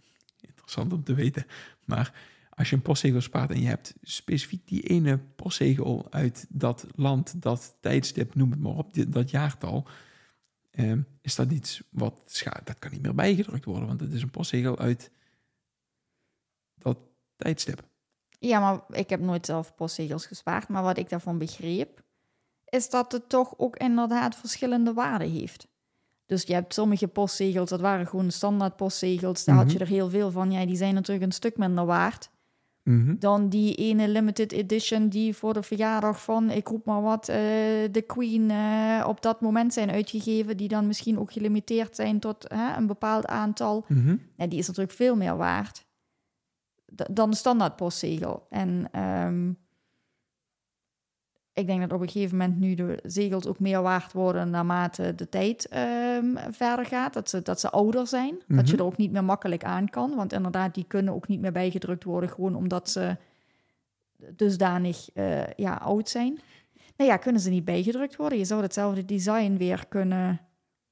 Interessant 0.48 0.92
om 0.92 1.04
te 1.04 1.14
weten. 1.14 1.46
Maar 1.84 2.12
als 2.58 2.70
je 2.70 2.76
een 2.76 2.82
postzegel 2.82 3.20
spaart 3.20 3.50
en 3.50 3.60
je 3.60 3.68
hebt 3.68 3.94
specifiek 4.02 4.68
die 4.68 4.82
ene 4.82 5.18
postzegel 5.18 6.06
uit 6.10 6.46
dat 6.48 6.86
land, 6.94 7.42
dat 7.42 7.76
tijdstip, 7.80 8.34
noem 8.34 8.50
het 8.50 8.60
maar 8.60 8.76
op, 8.76 9.12
dat 9.12 9.30
jaartal, 9.30 9.86
um, 10.70 11.06
is 11.20 11.34
dat 11.34 11.50
iets 11.50 11.82
wat 11.90 12.42
dat 12.64 12.78
kan 12.78 12.90
niet 12.90 13.02
meer 13.02 13.14
bijgedrukt 13.14 13.64
worden, 13.64 13.88
want 13.88 14.00
het 14.00 14.12
is 14.12 14.22
een 14.22 14.30
postzegel 14.30 14.78
uit 14.78 15.10
dat 16.74 16.98
tijdstip. 17.36 17.82
Ja, 18.38 18.60
maar 18.60 18.98
ik 18.98 19.08
heb 19.10 19.20
nooit 19.20 19.46
zelf 19.46 19.74
postzegels 19.74 20.26
gespaard, 20.26 20.68
maar 20.68 20.82
wat 20.82 20.98
ik 20.98 21.08
daarvan 21.08 21.38
begreep, 21.38 22.04
is 22.64 22.90
dat 22.90 23.12
het 23.12 23.28
toch 23.28 23.54
ook 23.58 23.76
inderdaad 23.76 24.36
verschillende 24.36 24.92
waarden 24.92 25.30
heeft. 25.30 25.67
Dus 26.28 26.42
je 26.42 26.52
hebt 26.52 26.74
sommige 26.74 27.08
postzegels, 27.08 27.70
dat 27.70 27.80
waren 27.80 28.06
gewoon 28.06 28.30
standaard 28.30 28.76
postzegels. 28.76 29.44
Daar 29.44 29.56
had 29.56 29.66
je 29.70 29.74
Mhm. 29.74 29.82
er 29.82 29.88
heel 29.88 30.10
veel 30.10 30.30
van. 30.30 30.50
Ja, 30.52 30.66
die 30.66 30.76
zijn 30.76 30.94
natuurlijk 30.94 31.26
een 31.26 31.32
stuk 31.32 31.56
minder 31.56 31.86
waard. 31.86 32.30
Mhm. 32.82 33.14
Dan 33.18 33.48
die 33.48 33.74
ene 33.74 34.08
limited 34.08 34.52
edition 34.52 35.08
die 35.08 35.34
voor 35.36 35.52
de 35.54 35.62
verjaardag 35.62 36.22
van, 36.22 36.50
ik 36.50 36.68
roep 36.68 36.84
maar 36.84 37.02
wat, 37.02 37.28
eh, 37.28 37.36
de 37.90 38.04
Queen 38.06 38.50
eh, 38.50 39.04
op 39.06 39.22
dat 39.22 39.40
moment 39.40 39.72
zijn 39.72 39.90
uitgegeven. 39.90 40.56
Die 40.56 40.68
dan 40.68 40.86
misschien 40.86 41.18
ook 41.18 41.32
gelimiteerd 41.32 41.96
zijn 41.96 42.18
tot 42.20 42.46
een 42.76 42.86
bepaald 42.86 43.26
aantal. 43.26 43.84
Ja, 44.36 44.46
die 44.46 44.58
is 44.58 44.66
natuurlijk 44.66 44.96
veel 44.96 45.16
meer 45.16 45.36
waard 45.36 45.86
dan 47.10 47.30
de 47.30 47.36
standaard 47.36 47.76
postzegel. 47.76 48.46
En 48.50 48.88
ehm, 48.92 49.52
ik 51.58 51.66
denk 51.66 51.80
dat 51.80 51.92
op 51.92 52.00
een 52.00 52.08
gegeven 52.08 52.36
moment 52.36 52.58
nu 52.58 52.74
de 52.74 52.98
zegels 53.02 53.46
ook 53.46 53.58
meer 53.60 53.82
waard 53.82 54.12
worden 54.12 54.50
naarmate 54.50 55.14
de 55.14 55.28
tijd 55.28 55.68
ehm, 55.68 56.24
verder 56.50 56.86
gaat. 56.86 57.12
Dat 57.12 57.30
ze, 57.30 57.42
dat 57.42 57.60
ze 57.60 57.70
ouder 57.70 58.06
zijn. 58.06 58.34
Dat 58.46 58.66
je 58.68 58.72
Mhm. 58.72 58.82
er 58.82 58.86
ook 58.88 58.96
niet 58.96 59.12
meer 59.12 59.24
makkelijk 59.24 59.64
aan 59.64 59.88
kan. 59.90 60.14
Want 60.14 60.32
inderdaad, 60.32 60.74
die 60.74 60.84
kunnen 60.88 61.14
ook 61.14 61.28
niet 61.28 61.40
meer 61.40 61.52
bijgedrukt 61.52 62.04
worden. 62.04 62.30
Gewoon 62.30 62.54
omdat 62.54 62.90
ze 62.90 63.16
dusdanig 64.36 65.08
eh, 65.14 65.46
ja, 65.56 65.74
oud 65.74 66.08
zijn. 66.08 66.38
Nou 66.96 67.10
ja, 67.10 67.16
kunnen 67.16 67.40
ze 67.40 67.50
niet 67.50 67.64
bijgedrukt 67.64 68.16
worden. 68.16 68.38
Je 68.38 68.44
zou 68.44 68.62
hetzelfde 68.62 69.04
design 69.04 69.56
weer 69.56 69.84
kunnen... 69.88 70.40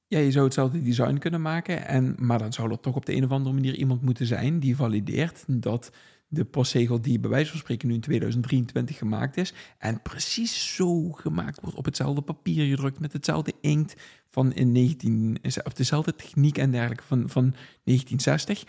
Ja, 0.09 0.19
je 0.19 0.31
zou 0.31 0.45
hetzelfde 0.45 0.83
design 0.83 1.17
kunnen 1.19 1.43
maken, 1.43 1.87
en, 1.87 2.15
maar 2.19 2.39
dan 2.39 2.53
zou 2.53 2.71
er 2.71 2.81
toch 2.81 2.97
op 2.97 3.07
de 3.07 3.15
een 3.15 3.25
of 3.25 3.31
andere 3.31 3.55
manier 3.55 3.75
iemand 3.75 4.03
moeten 4.03 4.27
zijn 4.27 4.59
die 4.61 4.77
valideert 4.77 5.45
dat 5.47 5.91
de 6.29 6.45
postzegel 6.45 7.01
die 7.01 7.21
bij 7.21 7.31
wijze 7.31 7.51
van 7.51 7.59
spreken 7.59 7.89
nu 7.89 7.95
in 7.95 8.01
2023 8.01 8.99
gemaakt 8.99 9.37
is 9.37 9.55
en 9.79 10.03
precies 10.03 10.75
zo 10.75 11.13
gemaakt 11.13 11.61
wordt 11.61 11.77
op 11.77 11.85
hetzelfde 11.85 12.23
papier 12.23 12.67
gedrukt 12.67 13.01
met 13.01 13.13
hetzelfde 13.13 13.53
inkt 13.61 13.95
van 14.29 14.53
in 14.53 14.73
19, 14.73 15.39
of 15.65 15.73
dezelfde 15.73 16.15
techniek 16.15 16.59
en 16.59 16.71
dergelijke 16.71 17.05
van, 17.05 17.29
van 17.29 17.55
1960. 17.85 18.65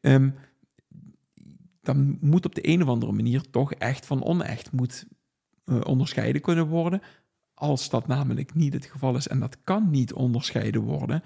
Ehm, 0.00 0.30
dan 1.82 2.16
moet 2.20 2.44
op 2.44 2.54
de 2.54 2.68
een 2.68 2.82
of 2.82 2.88
andere 2.88 3.12
manier 3.12 3.50
toch 3.50 3.72
echt 3.72 4.06
van 4.06 4.24
onecht 4.24 4.72
moet 4.72 5.06
eh, 5.64 5.80
onderscheiden 5.84 6.40
kunnen 6.40 6.66
worden. 6.66 7.02
Als 7.54 7.90
dat 7.90 8.06
namelijk 8.06 8.54
niet 8.54 8.72
het 8.72 8.84
geval 8.84 9.16
is 9.16 9.28
en 9.28 9.40
dat 9.40 9.58
kan 9.64 9.90
niet 9.90 10.12
onderscheiden 10.12 10.82
worden, 10.82 11.22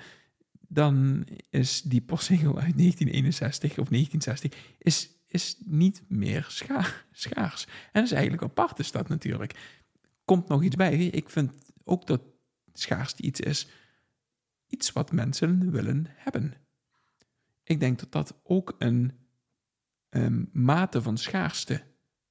dan 0.69 1.27
is 1.51 1.83
die 1.83 2.01
postzegel 2.01 2.59
uit 2.59 2.79
1961 2.79 3.79
of 3.79 3.89
1960 3.89 4.75
is, 4.79 5.18
is 5.29 5.57
niet 5.65 6.03
meer 6.09 6.47
scha 6.49 6.87
schaars. 7.13 7.65
En 7.65 7.73
dat 7.93 8.05
is 8.05 8.13
eigenlijk 8.13 8.43
apart 8.43 8.79
is 8.79 8.93
dat 8.93 9.09
natuurlijk. 9.09 9.79
Komt 10.25 10.49
nog 10.49 10.63
iets 10.63 10.77
bij. 10.77 10.97
Ik 10.97 11.31
vind 11.31 11.53
ook 11.85 12.07
dat 12.07 12.23
schaarste 12.73 13.23
iets 13.23 13.41
is, 13.41 13.69
iets 14.67 14.93
wat 14.93 15.13
mensen 15.13 15.71
willen 15.71 16.07
hebben. 16.09 16.55
Ik 17.65 17.81
denk 17.81 17.99
dat 17.99 18.13
dat 18.13 18.41
ook 18.43 18.75
een 18.79 19.13
mate 20.53 21.03
van 21.03 21.19
schaarste 21.19 21.83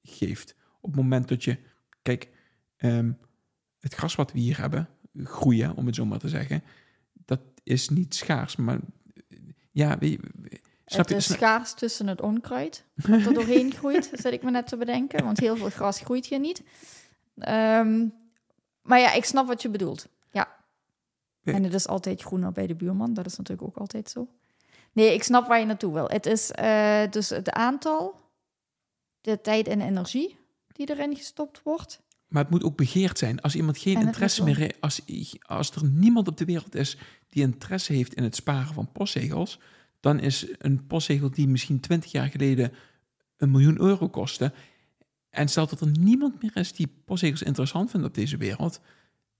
geeft. 0.02 0.56
Op 0.80 0.90
het 0.90 1.00
moment 1.00 1.28
dat 1.28 1.44
je, 1.44 1.58
kijk, 2.02 2.28
ehm, 2.76 3.12
het 3.78 3.94
gras 3.94 4.14
wat 4.14 4.32
we 4.32 4.38
hier 4.38 4.60
hebben, 4.60 4.88
groeien, 5.14 5.74
om 5.74 5.86
het 5.86 5.94
zo 5.94 6.06
maar 6.06 6.18
te 6.18 6.28
zeggen, 6.28 6.62
dat 7.12 7.40
is 7.62 7.88
niet 7.88 8.14
schaars, 8.14 8.56
maar 8.56 8.80
ja, 9.70 9.98
weet 9.98 10.10
je, 10.10 10.60
snap 10.92 11.08
het 11.08 11.16
is 11.16 11.24
snap- 11.24 11.38
schaars 11.38 11.74
tussen 11.74 12.06
het 12.06 12.20
onkruid 12.20 12.84
wat 12.94 13.20
er 13.20 13.34
doorheen 13.34 13.72
groeit, 13.72 14.10
zit 14.22 14.32
ik 14.32 14.42
me 14.42 14.50
net 14.50 14.66
te 14.66 14.76
bedenken. 14.76 15.24
Want 15.24 15.40
heel 15.40 15.56
veel 15.56 15.70
gras 15.70 16.00
groeit 16.00 16.26
hier 16.26 16.38
niet. 16.38 16.62
Ehm, 17.38 18.06
maar 18.82 18.98
ja, 18.98 19.12
ik 19.12 19.24
snap 19.24 19.46
wat 19.46 19.62
je 19.62 19.68
bedoelt. 19.68 20.08
Ja. 20.30 20.48
Ja. 21.40 21.52
En 21.52 21.64
het 21.64 21.74
is 21.74 21.86
altijd 21.86 22.22
groener 22.22 22.52
bij 22.52 22.66
de 22.66 22.74
buurman. 22.74 23.14
Dat 23.14 23.26
is 23.26 23.36
natuurlijk 23.36 23.68
ook 23.68 23.76
altijd 23.76 24.10
zo. 24.10 24.28
Nee, 24.92 25.14
ik 25.14 25.22
snap 25.22 25.46
waar 25.46 25.58
je 25.58 25.66
naartoe 25.66 25.92
wil. 25.92 26.08
Het 26.08 26.26
is 26.26 26.50
eh, 26.50 27.02
dus 27.10 27.28
het 27.28 27.50
aantal, 27.50 28.20
de 29.20 29.40
tijd 29.40 29.68
en 29.68 29.80
energie 29.80 30.36
die 30.72 30.90
erin 30.90 31.16
gestopt 31.16 31.62
wordt. 31.62 32.00
Maar 32.28 32.42
het 32.42 32.50
moet 32.50 32.64
ook 32.64 32.76
begeerd 32.76 33.18
zijn. 33.18 33.40
Als 33.40 33.54
iemand 33.54 33.78
geen 33.78 34.00
interesse 34.00 34.44
meer 34.44 34.56
heeft, 34.56 34.80
als, 34.80 35.02
als 35.40 35.70
er 35.70 35.84
niemand 35.84 36.28
op 36.28 36.36
de 36.36 36.44
wereld 36.44 36.74
is 36.74 36.98
die 37.28 37.42
interesse 37.42 37.92
heeft 37.92 38.14
in 38.14 38.22
het 38.22 38.34
sparen 38.34 38.74
van 38.74 38.92
postzegels, 38.92 39.60
dan 40.00 40.20
is 40.20 40.46
een 40.58 40.86
postzegel 40.86 41.30
die 41.30 41.48
misschien 41.48 41.80
20 41.80 42.12
jaar 42.12 42.28
geleden 42.28 42.72
een 43.36 43.50
miljoen 43.50 43.80
euro 43.80 44.08
kostte. 44.08 44.52
En 45.30 45.48
stel 45.48 45.66
dat 45.66 45.80
er 45.80 45.98
niemand 45.98 46.42
meer 46.42 46.56
is 46.56 46.72
die 46.72 46.92
postzegels 47.04 47.42
interessant 47.42 47.90
vindt 47.90 48.06
op 48.06 48.14
deze 48.14 48.36
wereld, 48.36 48.80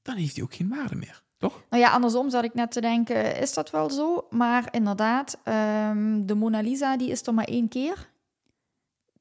dan 0.02 0.16
heeft 0.16 0.34
die 0.34 0.42
ook 0.44 0.54
geen 0.54 0.68
waarde 0.68 0.96
meer. 0.96 1.22
Toch? 1.36 1.64
Nou 1.70 1.82
ja, 1.82 1.90
andersom 1.90 2.30
zat 2.30 2.44
ik 2.44 2.54
net 2.54 2.70
te 2.72 2.80
denken, 2.80 3.36
is 3.40 3.54
dat 3.54 3.70
wel 3.70 3.90
zo? 3.90 4.26
Maar 4.30 4.68
inderdaad, 4.70 5.38
ehm, 5.44 6.26
de 6.26 6.34
Mona 6.34 6.60
Lisa 6.60 6.96
die 6.96 7.10
is 7.10 7.26
er 7.26 7.34
maar 7.34 7.44
één 7.44 7.68
keer. 7.68 8.10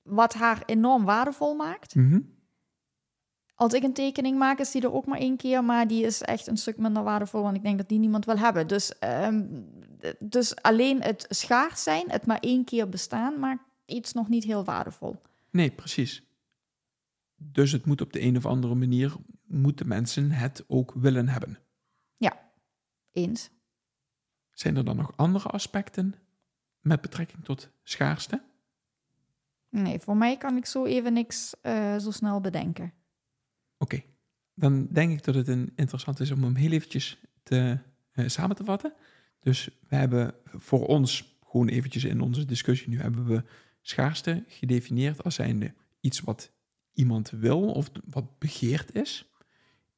Wat 0.03 0.34
haar 0.34 0.63
enorm 0.65 1.06
waardevol 1.06 1.56
maakt. 1.56 1.96
Mhm. 1.96 2.20
Als 3.57 3.73
ik 3.73 3.83
een 3.83 3.93
tekening 3.93 4.37
maak, 4.37 4.59
is 4.59 4.71
die 4.71 4.81
er 4.81 4.93
ook 4.93 5.05
maar 5.05 5.19
één 5.19 5.37
keer. 5.37 5.63
Maar 5.63 5.87
die 5.87 6.03
is 6.03 6.21
echt 6.21 6.47
een 6.47 6.57
stuk 6.57 6.77
minder 6.77 7.03
waardevol, 7.03 7.41
want 7.41 7.55
ik 7.55 7.63
denk 7.63 7.77
dat 7.77 7.89
die 7.89 7.99
niemand 7.99 8.25
wil 8.25 8.37
hebben. 8.37 8.67
Dus, 8.67 8.99
ehm, 8.99 9.45
dus 10.19 10.55
alleen 10.55 11.01
het 11.01 11.25
schaars 11.29 11.83
zijn, 11.83 12.11
het 12.11 12.25
maar 12.25 12.39
één 12.39 12.63
keer 12.63 12.89
bestaan, 12.89 13.39
maakt 13.39 13.63
iets 13.85 14.13
nog 14.13 14.29
niet 14.29 14.43
heel 14.43 14.63
waardevol. 14.63 15.21
Nee, 15.49 15.71
precies. 15.71 16.23
Dus 17.35 17.71
het 17.71 17.85
moet 17.85 18.01
op 18.01 18.13
de 18.13 18.21
een 18.21 18.37
of 18.37 18.45
andere 18.45 18.75
manier, 18.75 19.15
moeten 19.45 19.87
mensen 19.87 20.31
het 20.31 20.63
ook 20.67 20.93
willen 20.95 21.27
hebben. 21.27 21.59
Eens. 23.17 23.49
Zijn 24.51 24.75
er 24.75 24.85
dan 24.85 24.95
nog 24.95 25.13
andere 25.15 25.49
aspecten 25.49 26.15
met 26.79 27.01
betrekking 27.01 27.43
tot 27.43 27.69
schaarste? 27.83 28.41
Nee, 29.69 29.99
voor 29.99 30.17
mij 30.17 30.37
kan 30.37 30.57
ik 30.57 30.65
zo 30.65 30.85
even 30.85 31.13
niks 31.13 31.53
eh, 31.61 31.97
zo 31.97 32.11
snel 32.11 32.41
bedenken. 32.41 32.93
Oké, 33.77 34.03
dan 34.53 34.88
denk 34.88 35.12
ik 35.12 35.24
dat 35.24 35.36
het 35.36 35.48
interessant 35.75 36.19
is 36.19 36.31
om 36.31 36.43
hem 36.43 36.55
heel 36.55 36.72
eventjes 36.72 37.22
te, 37.43 37.79
eh, 38.12 38.27
samen 38.27 38.55
te 38.55 38.63
vatten. 38.63 38.93
Dus 39.39 39.69
we 39.88 39.96
hebben 39.96 40.36
voor 40.46 40.88
ons, 40.88 41.38
gewoon 41.43 41.67
eventjes 41.67 42.03
in 42.03 42.22
onze 42.22 42.46
discussie 42.46 42.89
nu, 42.89 43.00
hebben 43.00 43.25
we 43.25 43.43
schaarste 43.81 44.43
gedefinieerd 44.48 45.24
als 45.24 45.36
zijnde 45.36 45.74
iets 46.00 46.19
wat 46.19 46.51
iemand 46.93 47.29
wil 47.29 47.72
of 47.72 47.89
wat 48.05 48.39
begeerd 48.39 48.96
is. 48.96 49.31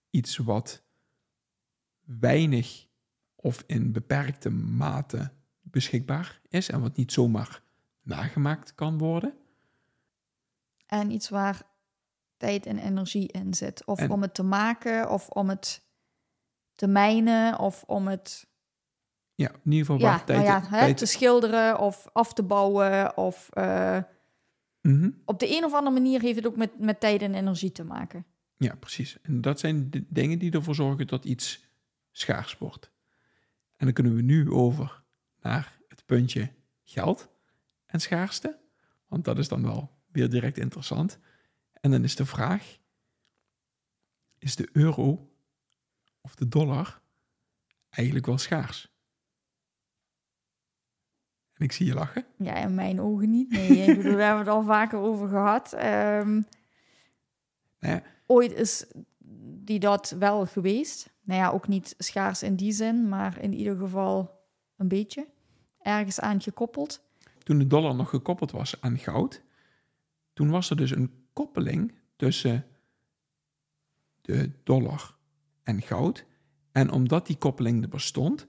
Iets 0.10 0.38
wat 0.38 0.84
weinig 2.06 2.88
of 3.36 3.64
in 3.68 3.92
beperkte 3.92 4.50
mate 4.50 5.32
beschikbaar 5.62 6.42
is 6.48 6.70
en 6.70 6.82
wat 6.82 6.98
niet 6.98 7.12
zomaar 7.12 7.62
nagemaakt 8.02 8.76
kan 8.76 8.98
worden. 8.98 9.34
En 10.86 11.12
iets 11.12 11.30
waar 11.30 11.62
tijd 12.40 12.66
en 12.66 12.78
energie 12.78 13.28
in 13.32 13.54
zit. 13.54 13.86
Of 13.86 14.00
En- 14.00 14.12
om 14.12 14.22
het 14.22 14.34
te 14.34 14.44
maken, 14.44 15.10
of 15.10 15.30
om 15.30 15.50
het 15.50 15.82
te 16.76 16.88
mijnen, 16.88 17.60
of 17.60 17.84
om 17.88 18.08
het 18.08 18.48
Ja, 19.36 19.50
in 19.50 19.72
ieder 19.72 19.80
geval 19.86 19.98
ja, 20.02 20.04
waar 20.10 20.24
tijd... 20.24 20.46
nou 20.46 20.50
ja, 20.50 20.70
hè, 20.70 20.94
te 20.94 21.06
schilderen 21.06 21.80
of 21.80 22.08
af 22.14 22.34
te 22.34 22.44
bouwen. 22.44 23.18
Of 23.18 23.50
eh, 23.50 23.98
Mhm. 24.82 25.10
op 25.26 25.40
de 25.40 25.58
een 25.58 25.64
of 25.64 25.74
andere 25.74 25.96
manier 25.96 26.22
heeft 26.22 26.36
het 26.36 26.48
ook 26.48 26.56
met, 26.56 26.80
met 26.80 27.00
tijd 27.00 27.22
en 27.22 27.34
energie 27.36 27.72
te 27.72 27.84
maken. 27.84 28.26
Ja, 28.58 28.76
precies. 28.76 29.18
En 29.22 29.42
dat 29.42 29.60
zijn 29.60 29.90
de 29.90 30.06
dingen 30.10 30.40
die 30.40 30.52
ervoor 30.52 30.76
zorgen 30.76 31.08
dat 31.08 31.26
iets 31.26 31.66
schaars 32.12 32.58
wordt. 32.58 32.92
En 33.76 33.86
dan 33.86 33.94
kunnen 33.94 34.16
we 34.16 34.22
nu 34.22 34.52
over 34.52 35.04
naar 35.42 35.80
het 35.88 36.06
puntje 36.06 36.50
geld 36.84 37.30
en 37.86 38.00
schaarste. 38.00 38.58
Want 39.08 39.26
dat 39.26 39.38
is 39.38 39.48
dan 39.48 39.64
wel 39.64 39.92
weer 40.12 40.30
direct 40.30 40.58
interessant. 40.58 41.20
En 41.80 41.92
dan 41.92 42.04
is 42.04 42.16
de 42.16 42.26
vraag: 42.26 42.78
is 44.38 44.56
de 44.56 44.70
euro 44.72 45.32
of 46.22 46.36
de 46.36 46.48
dollar 46.48 47.02
eigenlijk 47.90 48.26
wel 48.26 48.38
schaars? 48.38 48.92
En 51.54 51.66
ik 51.66 51.72
zie 51.72 51.86
je 51.86 51.94
lachen. 51.94 52.26
Ja, 52.38 52.56
in 52.56 52.76
mijn 52.76 53.02
ogen 53.02 53.30
niet. 53.32 53.50
Nee, 53.50 53.68
ik 53.70 53.98
bedoel, 53.98 54.12
daar 54.18 54.28
hebben 54.28 54.46
we 54.46 54.52
het 54.52 54.60
al 54.60 54.64
vaker 54.64 55.00
over 55.00 55.28
gehad. 55.28 55.74
Ehm, 55.74 56.42
Nou 57.80 58.02
ooit 58.26 58.52
is 58.54 58.86
die 59.64 59.80
dat 59.80 60.16
wel 60.20 60.46
geweest. 60.46 61.14
Nou 61.22 61.40
ja, 61.40 61.50
ook 61.50 61.68
niet 61.68 61.96
schaars 61.98 62.44
in 62.44 62.56
die 62.56 62.72
zin, 62.72 63.10
maar 63.10 63.42
in 63.42 63.54
ieder 63.54 63.78
geval 63.78 64.40
een 64.76 64.88
beetje. 64.88 65.28
Ergens 65.82 66.20
aan 66.20 66.42
gekoppeld. 66.42 67.08
toen 67.44 67.58
de 67.58 67.68
dollar 67.68 67.96
nog 67.96 68.10
gekoppeld 68.10 68.52
was 68.52 68.82
aan 68.82 68.98
goud, 68.98 69.42
toen 70.34 70.50
was 70.50 70.70
er 70.70 70.76
dus 70.78 70.92
een 70.92 71.19
koppeling 71.40 71.94
tussen 72.16 72.66
de 74.22 74.52
dollar 74.64 75.18
en 75.64 75.82
goud. 75.82 76.26
En 76.72 76.92
omdat 76.92 77.28
die 77.28 77.38
koppeling 77.38 77.84
er 77.84 77.90
bestond, 77.90 78.48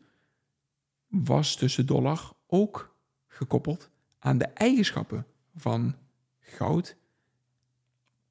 was 1.06 1.56
de 1.56 1.85
dollar 1.85 2.32
ook 2.47 2.97
gekoppeld 3.26 3.90
aan 4.18 4.38
de 4.38 4.44
eigenschappen 4.44 5.26
van 5.54 5.97
goud. 6.38 6.97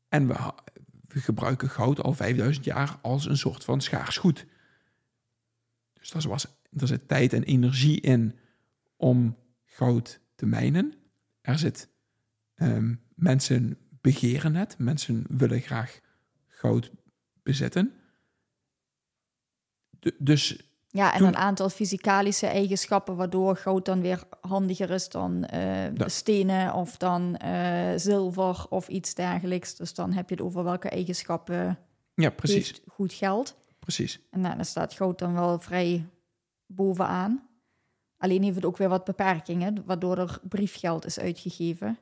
En 0.07 0.27
we, 0.27 0.53
gebruiken 1.07 1.69
goud 1.69 2.01
al 2.01 2.13
5000 2.13 2.65
jaar 2.65 2.99
als 3.01 3.25
een 3.25 3.37
soort 3.37 3.63
van 3.63 3.81
schaars 3.81 4.17
goed. 4.17 4.45
Dus 5.93 6.13
er, 6.13 6.29
was, 6.29 6.45
er 6.69 6.87
zit 6.87 7.07
tijd 7.07 7.33
en 7.33 7.43
energie 7.43 8.01
in 8.01 8.35
om 8.95 9.37
goud 9.65 10.21
te 10.35 10.45
mijnen. 10.45 10.93
Er 11.41 11.59
zit 11.59 11.89
ehm, 12.55 12.95
mensen 13.15 13.77
begeren 14.01 14.55
het, 14.55 14.75
mensen 14.77 15.25
willen 15.29 15.59
graag 15.61 15.99
goud 16.47 16.91
bezitten. 17.43 17.93
Du- 19.99 20.15
dus 20.19 20.63
Ja, 20.91 21.11
en 21.13 21.17
Toen- 21.17 21.27
een 21.27 21.35
aantal 21.35 21.69
fysicalische 21.69 22.47
eigenschappen, 22.47 23.15
waardoor 23.15 23.55
goud 23.55 23.85
dan 23.85 24.01
weer 24.01 24.23
handiger 24.41 24.89
is 24.89 25.09
dan 25.09 25.45
Ja. 25.51 26.07
stenen 26.07 26.73
of 26.73 26.97
dan 26.97 27.35
eh, 27.37 27.91
zilver 27.95 28.67
of 28.69 28.87
iets 28.87 29.13
dergelijks. 29.13 29.75
Dus 29.75 29.93
dan 29.93 30.11
heb 30.13 30.29
je 30.29 30.35
het 30.35 30.43
over 30.43 30.63
welke 30.63 30.89
eigenschappen 30.89 31.77
ja, 32.13 32.29
precies, 32.29 32.81
goed 32.87 33.13
geld. 33.13 33.55
precies. 33.79 34.19
En 34.31 34.41
nou, 34.41 34.55
dan 34.55 34.65
staat 34.65 34.93
goud 34.93 35.19
dan 35.19 35.33
wel 35.33 35.59
vrij 35.59 36.05
bovenaan. 36.65 37.47
Alleen 38.17 38.43
heeft 38.43 38.55
het 38.55 38.65
ook 38.65 38.77
weer 38.77 38.89
wat 38.89 39.03
beperkingen, 39.05 39.85
waardoor 39.85 40.17
er 40.17 40.39
briefgeld 40.43 41.05
is 41.05 41.19
uitgegeven. 41.19 41.97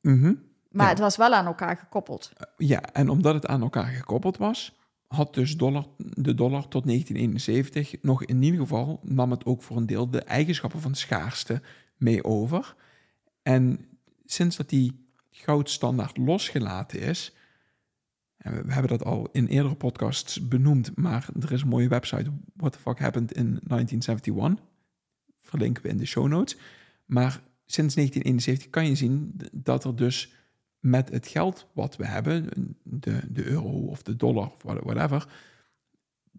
Mhm. 0.00 0.34
Maar 0.76 0.84
Ja. 0.84 0.90
het 0.92 1.00
was 1.00 1.16
wel 1.16 1.34
aan 1.34 1.46
elkaar 1.46 1.76
gekoppeld. 1.76 2.32
Ja, 2.56 2.80
en 2.92 3.08
omdat 3.08 3.34
het 3.34 3.46
aan 3.46 3.62
elkaar 3.62 3.86
gekoppeld 3.86 4.36
was, 4.36 4.76
had 5.06 5.34
dus 5.34 5.56
dollar, 5.56 5.86
de 5.98 6.34
dollar 6.34 6.68
tot 6.68 6.84
1971 6.86 8.02
nog 8.02 8.24
in 8.24 8.42
ieder 8.42 8.60
geval, 8.60 9.00
nam 9.02 9.30
het 9.30 9.44
ook 9.44 9.62
voor 9.62 9.76
een 9.76 9.86
deel 9.86 10.10
de 10.10 10.22
eigenschappen 10.22 10.80
van 10.80 10.94
schaarste 10.94 11.62
mee 11.96 12.24
over. 12.24 12.74
En 13.42 13.86
sinds 14.24 14.56
dat 14.56 14.68
die 14.68 15.08
goudstandaard 15.30 16.16
losgelaten 16.16 17.00
is, 17.00 17.34
en 18.36 18.54
we, 18.54 18.62
we 18.62 18.72
hebben 18.72 18.98
dat 18.98 19.04
al 19.04 19.28
in 19.32 19.46
eerdere 19.46 19.74
podcasts 19.74 20.48
benoemd, 20.48 20.96
maar 20.96 21.28
er 21.40 21.52
is 21.52 21.62
een 21.62 21.68
mooie 21.68 21.88
website, 21.88 22.30
What 22.56 22.72
the 22.72 22.78
Fuck 22.78 22.98
Happened 22.98 23.32
in 23.32 23.60
1971, 23.62 24.64
verlinken 25.40 25.82
we 25.82 25.88
in 25.88 25.96
de 25.96 26.06
show 26.06 26.28
notes. 26.28 26.56
Maar 27.04 27.40
sinds 27.66 27.94
1971 27.94 28.70
kan 28.70 28.86
je 28.86 28.94
zien 28.94 29.40
dat 29.52 29.84
er 29.84 29.96
dus 29.96 30.32
met 30.86 31.10
het 31.10 31.26
geld 31.26 31.66
wat 31.72 31.96
we 31.96 32.06
hebben, 32.06 32.48
de, 32.82 33.20
de 33.32 33.44
euro 33.44 33.70
of 33.70 34.02
de 34.02 34.16
dollar 34.16 34.46
of 34.46 34.62
what- 34.62 34.82
whatever, 34.84 35.28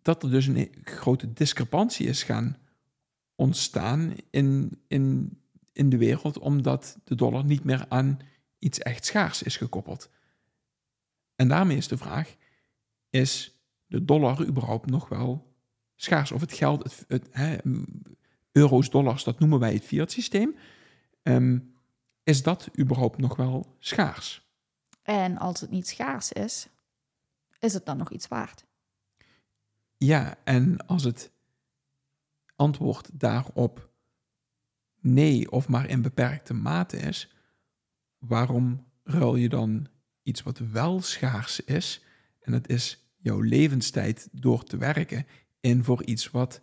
dat 0.01 0.23
er 0.23 0.29
dus 0.29 0.47
een 0.47 0.69
grote 0.83 1.33
discrepantie 1.33 2.07
is 2.07 2.23
gaan 2.23 2.57
ontstaan 3.36 4.13
in, 4.29 4.79
in, 4.88 5.38
in 5.73 5.89
de 5.89 5.97
wereld, 5.97 6.39
omdat 6.39 6.99
de 7.03 7.15
dollar 7.15 7.45
niet 7.45 7.63
meer 7.63 7.86
aan 7.89 8.19
iets 8.60 8.79
echt 8.79 9.05
schaars 9.05 9.43
is 9.43 9.57
gekoppeld. 9.57 10.10
En 11.36 11.47
daarmee 11.47 11.77
is 11.77 11.88
de 11.88 11.97
vraag, 11.97 12.36
is 13.10 13.62
de 13.86 14.05
dollar 14.05 14.45
überhaupt 14.47 14.89
nog 14.89 15.10
wel 15.10 15.55
schaars? 15.95 16.31
Of 16.31 16.41
het 16.41 16.53
geld, 16.53 17.05
het, 17.07 17.29
euro's, 18.51 18.89
dollars, 18.89 19.23
dat 19.23 19.39
noemen 19.39 19.60
wij 19.60 19.73
het 19.73 19.83
fiat 19.83 20.12
systeem. 20.12 20.55
Ehm, 21.23 21.60
is 22.27 22.43
dat 22.43 22.69
überhaupt 22.79 23.17
nog 23.17 23.35
wel 23.35 23.75
schaars? 23.79 24.47
En 25.01 25.37
als 25.37 25.61
het 25.61 25.69
niet 25.69 25.87
schaars 25.87 26.31
is, 26.31 26.67
is 27.59 27.73
het 27.73 27.85
dan 27.85 27.97
nog 27.97 28.11
iets 28.11 28.27
waard? 28.27 28.65
Ja, 29.97 30.37
en 30.43 30.87
als 30.87 31.03
het 31.03 31.31
antwoord 32.55 33.09
daarop 33.19 33.89
nee 34.99 35.51
of 35.51 35.67
maar 35.67 35.89
in 35.89 36.01
beperkte 36.01 36.53
mate 36.53 36.97
is, 36.97 37.33
waarom 38.17 38.85
ruil 39.03 39.35
je 39.35 39.49
dan 39.49 39.87
iets 40.23 40.41
wat 40.43 40.57
wel 40.57 41.01
schaars 41.01 41.59
is, 41.59 42.03
en 42.39 42.51
dat 42.51 42.69
is 42.69 43.07
jouw 43.17 43.39
levenstijd 43.39 44.29
door 44.31 44.63
te 44.63 44.77
werken, 44.77 45.25
in 45.59 45.83
voor 45.83 46.03
iets 46.03 46.31
wat 46.31 46.61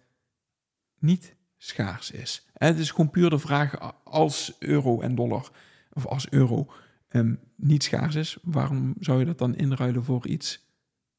niet 0.99 1.37
schaars 1.67 2.11
is? 2.11 2.47
En 2.53 2.69
het 2.69 2.79
is 2.79 2.91
gewoon 2.91 3.11
puur 3.11 3.31
de 3.31 3.39
vraag, 3.39 3.95
als 4.05 4.57
euro 4.59 5.01
en 5.01 5.15
dollar, 5.15 5.51
of 5.93 6.07
als 6.07 6.31
euro 6.31 6.73
ehm, 7.09 7.35
niet 7.57 7.83
schaars 7.83 8.15
is, 8.15 8.39
waarom 8.43 8.95
zou 9.01 9.19
je 9.19 9.25
dat 9.25 9.39
dan 9.39 9.57
inruilen 9.57 10.05
voor 10.05 10.27
iets 10.27 10.65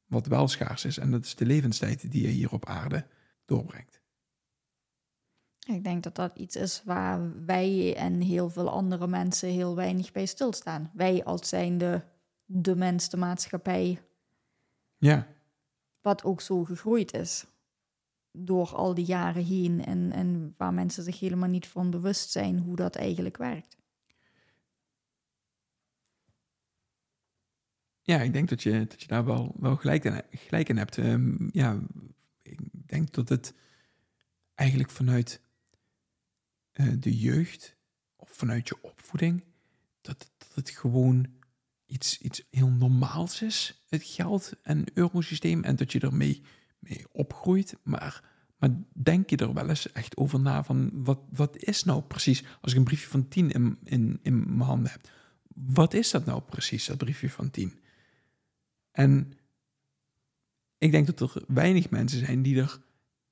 wat 0.06 0.26
wel 0.26 0.48
schaars 0.48 0.84
is. 0.84 0.98
En 0.98 1.10
dat 1.10 1.24
is 1.24 1.34
de 1.34 1.46
levenstijd 1.46 2.10
die 2.10 2.22
je 2.22 2.28
hier 2.28 2.52
op 2.52 2.66
aarde 2.66 3.06
doorbrengt. 3.44 4.00
Ik 5.66 5.84
denk 5.84 6.02
dat 6.02 6.14
dat 6.14 6.38
iets 6.38 6.56
is 6.56 6.82
waar 6.84 7.44
wij 7.46 7.96
en 7.96 8.20
heel 8.20 8.50
veel 8.50 8.70
andere 8.70 9.06
mensen 9.06 9.48
heel 9.48 9.74
weinig 9.74 10.12
bij 10.12 10.26
stilstaan. 10.26 10.90
Wij 10.94 11.24
als 11.24 11.48
zijnde 11.48 12.04
de 12.44 12.76
mens, 12.76 13.08
de 13.08 13.16
maatschappij, 13.16 14.00
Ja, 14.96 15.26
wat 16.00 16.24
ook 16.24 16.40
zo 16.40 16.64
gegroeid 16.64 17.14
is. 17.14 17.46
Door 18.38 18.74
al 18.74 18.94
die 18.94 19.04
jaren 19.04 19.44
heen 19.44 19.84
en, 19.84 20.12
en 20.12 20.54
waar 20.56 20.74
mensen 20.74 21.02
zich 21.02 21.20
helemaal 21.20 21.48
niet 21.48 21.66
van 21.66 21.90
bewust 21.90 22.30
zijn 22.30 22.58
hoe 22.58 22.76
dat 22.76 22.96
eigenlijk 22.96 23.36
werkt. 23.36 23.76
ja 28.06 28.22
ik 28.22 28.32
denk 28.32 28.48
dat 28.48 28.62
je, 28.62 28.86
dat 28.86 29.02
je 29.02 29.06
daar 29.06 29.24
wel, 29.24 29.54
wel 29.58 29.76
gelijk, 29.76 30.04
in, 30.04 30.22
gelijk 30.30 30.68
in 30.68 30.76
hebt. 30.76 30.98
Ehm, 30.98 31.48
ja, 31.50 31.80
ik 32.42 32.58
denk 32.72 33.12
dat 33.12 33.28
het 33.28 33.54
eigenlijk 34.54 34.90
vanuit 34.90 35.40
eh, 36.72 36.92
de 36.98 37.18
jeugd 37.18 37.76
of 38.16 38.30
vanuit 38.30 38.68
je 38.68 38.82
opvoeding, 38.82 39.44
dat, 40.00 40.30
dat 40.38 40.54
het 40.54 40.70
gewoon 40.70 41.26
iets, 41.86 42.20
iets 42.20 42.46
heel 42.50 42.70
normaals 42.70 43.42
is, 43.42 43.84
het 43.88 44.04
geld 44.04 44.52
en 44.62 44.84
eurosysteem, 44.94 45.64
en 45.64 45.76
dat 45.76 45.92
je 45.92 46.00
ermee 46.00 46.42
mee 46.78 47.04
opgroeit. 47.12 47.76
Maar, 47.82 48.24
maar 48.58 48.70
denk 48.92 49.30
je 49.30 49.36
er 49.36 49.54
wel 49.54 49.68
eens 49.68 49.92
echt 49.92 50.16
over 50.16 50.40
na 50.40 50.64
van 50.64 50.90
wat, 50.92 51.20
wat 51.30 51.56
is 51.56 51.84
nou 51.84 52.02
precies, 52.02 52.44
als 52.60 52.72
ik 52.72 52.78
een 52.78 52.84
briefje 52.84 53.08
van 53.08 53.28
10 53.28 53.50
in, 53.50 53.78
in, 53.82 54.18
in 54.22 54.38
mijn 54.38 54.68
handen 54.68 54.90
heb, 54.90 55.10
wat 55.54 55.94
is 55.94 56.10
dat 56.10 56.24
nou 56.24 56.42
precies, 56.42 56.86
dat 56.86 56.96
briefje 56.96 57.30
van 57.30 57.50
10? 57.50 57.78
En 58.90 59.32
ik 60.78 60.90
denk 60.90 61.06
dat 61.06 61.20
er 61.20 61.44
weinig 61.46 61.90
mensen 61.90 62.26
zijn 62.26 62.42
die 62.42 62.60
er 62.60 62.78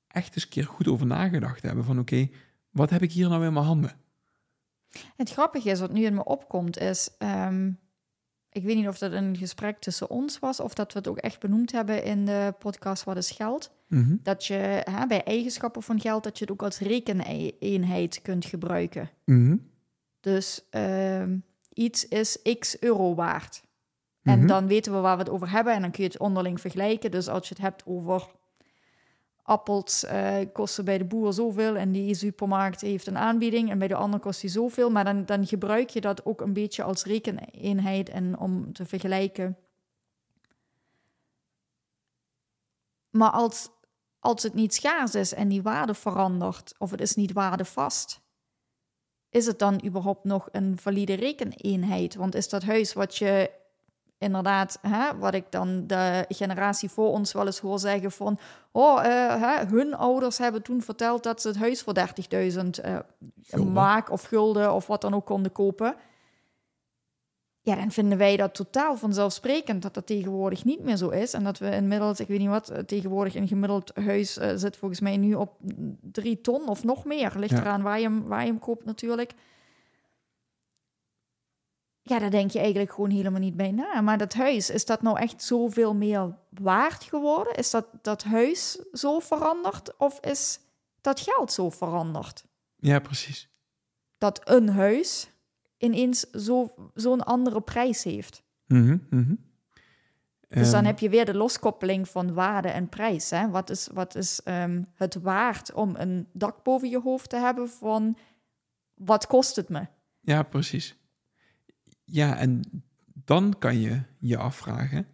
echt 0.07 0.35
eens 0.35 0.43
een 0.43 0.49
keer 0.49 0.65
goed 0.65 0.87
over 0.87 1.05
nagedacht 1.05 1.61
hebben 1.61 1.83
van 1.85 1.99
oké, 1.99 2.29
wat 2.69 2.89
heb 2.89 3.01
ik 3.01 3.11
hier 3.11 3.29
nou 3.29 3.45
in 3.45 3.53
mijn 3.53 3.65
handen? 3.65 3.97
Het 5.15 5.31
grappige 5.31 5.69
is, 5.69 5.79
wat 5.79 5.91
nu 5.91 6.03
in 6.03 6.13
me 6.13 6.23
opkomt, 6.23 6.77
is... 6.77 7.09
ehm, 7.17 7.71
ik 8.55 8.63
weet 8.63 8.75
niet 8.75 8.87
of 8.87 8.97
dat 8.97 9.11
een 9.11 9.37
gesprek 9.37 9.79
tussen 9.79 10.09
ons 10.09 10.39
was... 10.39 10.59
of 10.59 10.73
dat 10.73 10.93
we 10.93 10.99
het 10.99 11.07
ook 11.07 11.17
echt 11.17 11.39
benoemd 11.39 11.71
hebben 11.71 12.03
in 12.03 12.25
de 12.25 12.53
podcast 12.59 13.03
Wat 13.03 13.17
is 13.17 13.31
Geld. 13.31 13.71
Mhm. 13.87 14.15
Dat 14.23 14.45
je 14.45 14.53
hè, 14.91 15.07
bij 15.07 15.23
eigenschappen 15.23 15.83
van 15.83 15.99
geld... 15.99 16.23
dat 16.23 16.37
je 16.37 16.43
het 16.43 16.53
ook 16.53 16.63
als 16.63 16.79
rekeneenheid 16.79 18.21
kunt 18.21 18.45
gebruiken. 18.45 19.09
Mhm. 19.25 19.57
Dus 20.19 20.67
ehm, 20.69 21.37
iets 21.73 22.07
is 22.07 22.39
x 22.59 22.79
euro 22.79 23.15
waard. 23.15 23.63
En 24.21 24.37
Mhm. 24.39 24.47
dan 24.47 24.67
weten 24.67 24.93
we 24.93 24.99
waar 24.99 25.17
we 25.17 25.23
het 25.23 25.31
over 25.31 25.51
hebben 25.51 25.73
en 25.73 25.81
dan 25.81 25.91
kun 25.91 26.03
je 26.03 26.09
het 26.09 26.19
onderling 26.19 26.61
vergelijken. 26.61 27.11
Dus 27.11 27.27
als 27.27 27.47
je 27.47 27.53
het 27.53 27.63
hebt 27.63 27.83
over 27.85 28.27
appels 29.47 30.03
eh, 30.03 30.37
kosten 30.53 30.85
bij 30.85 30.97
de 30.97 31.05
boer 31.05 31.33
zoveel 31.33 31.75
en 31.75 31.91
die 31.91 32.15
supermarkt 32.15 32.81
heeft 32.81 33.07
een 33.07 33.17
aanbieding 33.17 33.69
en 33.69 33.79
bij 33.79 33.87
de 33.87 33.95
ander 33.95 34.19
kost 34.19 34.41
die 34.41 34.49
zoveel. 34.49 34.89
Maar 34.89 35.03
dan, 35.03 35.25
dan 35.25 35.47
gebruik 35.47 35.89
je 35.89 36.01
dat 36.01 36.25
ook 36.25 36.41
een 36.41 36.53
beetje 36.53 36.83
als 36.83 37.03
rekeneenheid 37.03 38.09
en 38.09 38.37
om 38.37 38.73
te 38.73 38.85
vergelijken. 38.85 39.57
Maar 43.09 43.31
als, 43.31 43.69
als 44.19 44.43
het 44.43 44.53
niet 44.53 44.73
schaars 44.73 45.15
is 45.15 45.33
en 45.33 45.47
die 45.47 45.61
waarde 45.61 45.93
verandert 45.93 46.73
of 46.77 46.91
het 46.91 47.01
is 47.01 47.15
niet 47.15 47.33
waardevast, 47.33 48.21
is 49.29 49.45
het 49.45 49.59
dan 49.59 49.85
überhaupt 49.85 50.23
nog 50.23 50.49
een 50.51 50.77
valide 50.77 51.13
rekeneenheid? 51.13 52.15
Want 52.15 52.35
is 52.35 52.49
dat 52.49 52.63
huis 52.63 52.93
wat 52.93 53.17
je 53.17 53.51
inderdaad, 54.17 54.77
hè, 54.81 55.17
wat 55.17 55.33
ik 55.33 55.45
dan 55.49 55.87
de 55.87 56.25
generatie 56.29 56.89
voor 56.89 57.09
ons 57.11 57.31
wel 57.33 57.45
eens 57.45 57.59
hoor 57.59 57.79
zeggen 57.79 58.11
van, 58.11 58.39
oh, 58.71 59.05
eh, 59.05 59.41
hè, 59.41 59.65
hun 59.65 59.93
ouders 59.95 60.37
hebben 60.37 60.61
toen 60.61 60.81
verteld 60.81 61.23
dat 61.23 61.41
ze 61.41 61.47
het 61.47 61.57
huis 61.57 61.81
voor 61.81 61.93
30.000 61.93 62.79
eh 62.81 62.97
Gulden. 63.41 63.73
maak 63.73 64.11
of 64.11 64.23
gulden 64.23 64.73
of 64.73 64.87
wat 64.87 65.01
dan 65.01 65.13
ook 65.13 65.25
konden 65.25 65.51
kopen. 65.51 65.95
Ja, 67.61 67.75
dan 67.75 67.91
vinden 67.91 68.17
wij 68.17 68.37
dat 68.37 68.55
totaal 68.55 68.97
vanzelfsprekend 68.97 69.81
dat 69.81 69.93
dat 69.93 70.05
tegenwoordig 70.05 70.63
niet 70.65 70.83
meer 70.83 70.95
zo 70.97 71.09
is. 71.09 71.33
En 71.33 71.43
dat 71.43 71.57
we 71.57 71.71
inmiddels, 71.75 72.19
ik 72.19 72.27
weet 72.27 72.39
niet 72.39 72.47
wat, 72.49 72.69
eh, 72.69 72.79
tegenwoordig 72.79 73.35
een 73.35 73.47
gemiddeld 73.47 73.91
huis 73.95 74.37
eh, 74.37 74.51
zit 74.55 74.77
volgens 74.77 74.99
mij 74.99 75.17
nu 75.17 75.33
op 75.33 75.51
drie 76.01 76.41
ton 76.41 76.67
of 76.67 76.83
nog 76.83 77.05
meer. 77.05 77.33
Ligt 77.35 77.51
Ja. 77.51 77.59
eraan 77.59 77.81
waar 77.81 77.97
je, 77.99 78.03
hem, 78.03 78.23
waar 78.27 78.41
je 78.41 78.47
hem 78.47 78.59
koopt 78.59 78.85
natuurlijk. 78.85 79.33
Ja, 82.07 82.19
daar 82.19 82.29
denk 82.31 82.51
je 82.51 82.59
eigenlijk 82.59 82.93
gewoon 82.93 83.09
helemaal 83.09 83.39
niet 83.39 83.55
bij 83.55 83.71
na. 83.71 84.01
Maar 84.01 84.17
dat 84.17 84.33
huis, 84.33 84.69
is 84.69 84.85
dat 84.85 85.01
nou 85.01 85.19
echt 85.19 85.43
zoveel 85.43 85.95
meer 85.95 86.37
waard 86.49 87.03
geworden? 87.03 87.55
Is 87.55 87.69
dat, 87.71 87.85
dat 88.01 88.23
huis 88.23 88.71
zo 88.91 89.19
veranderd? 89.19 89.97
Of 89.97 90.19
is 90.19 90.59
dat 91.01 91.19
geld 91.19 91.51
zo 91.51 91.69
veranderd? 91.69 92.45
Ja, 92.75 92.99
precies. 92.99 93.49
Dat 94.17 94.41
een 94.49 94.69
huis 94.69 95.31
ineens 95.77 96.19
zo- 96.19 96.91
zo'n 96.93 97.23
andere 97.23 97.61
prijs 97.61 98.03
heeft. 98.03 98.43
Mhm, 98.67 98.97
mhm. 99.09 99.35
Dus 100.47 100.69
dan 100.71 100.79
Ehm, 100.79 100.85
heb 100.85 100.99
je 100.99 101.09
weer 101.09 101.25
de 101.25 101.33
loskoppeling 101.37 102.09
van 102.09 102.33
waarde 102.33 102.67
en 102.69 102.89
prijs. 102.89 103.29
Hè? 103.29 103.49
Wat 103.49 103.69
is, 103.69 103.89
wat 103.93 104.15
is 104.15 104.41
ehm, 104.43 104.83
het 104.93 105.15
waard 105.15 105.73
om 105.73 105.95
een 105.95 106.27
dak 106.33 106.63
boven 106.63 106.89
je 106.89 106.99
hoofd 106.99 107.29
te 107.29 107.37
hebben 107.37 107.69
van 107.69 108.17
wat 108.93 109.27
kost 109.27 109.55
het 109.55 109.69
me? 109.69 109.87
Ja, 110.21 110.43
precies. 110.43 110.95
Ja, 112.05 112.37
en 112.37 112.61
dan 113.13 113.55
kan 113.59 113.79
je 113.79 114.01
je 114.17 114.37
afvragen: 114.37 115.07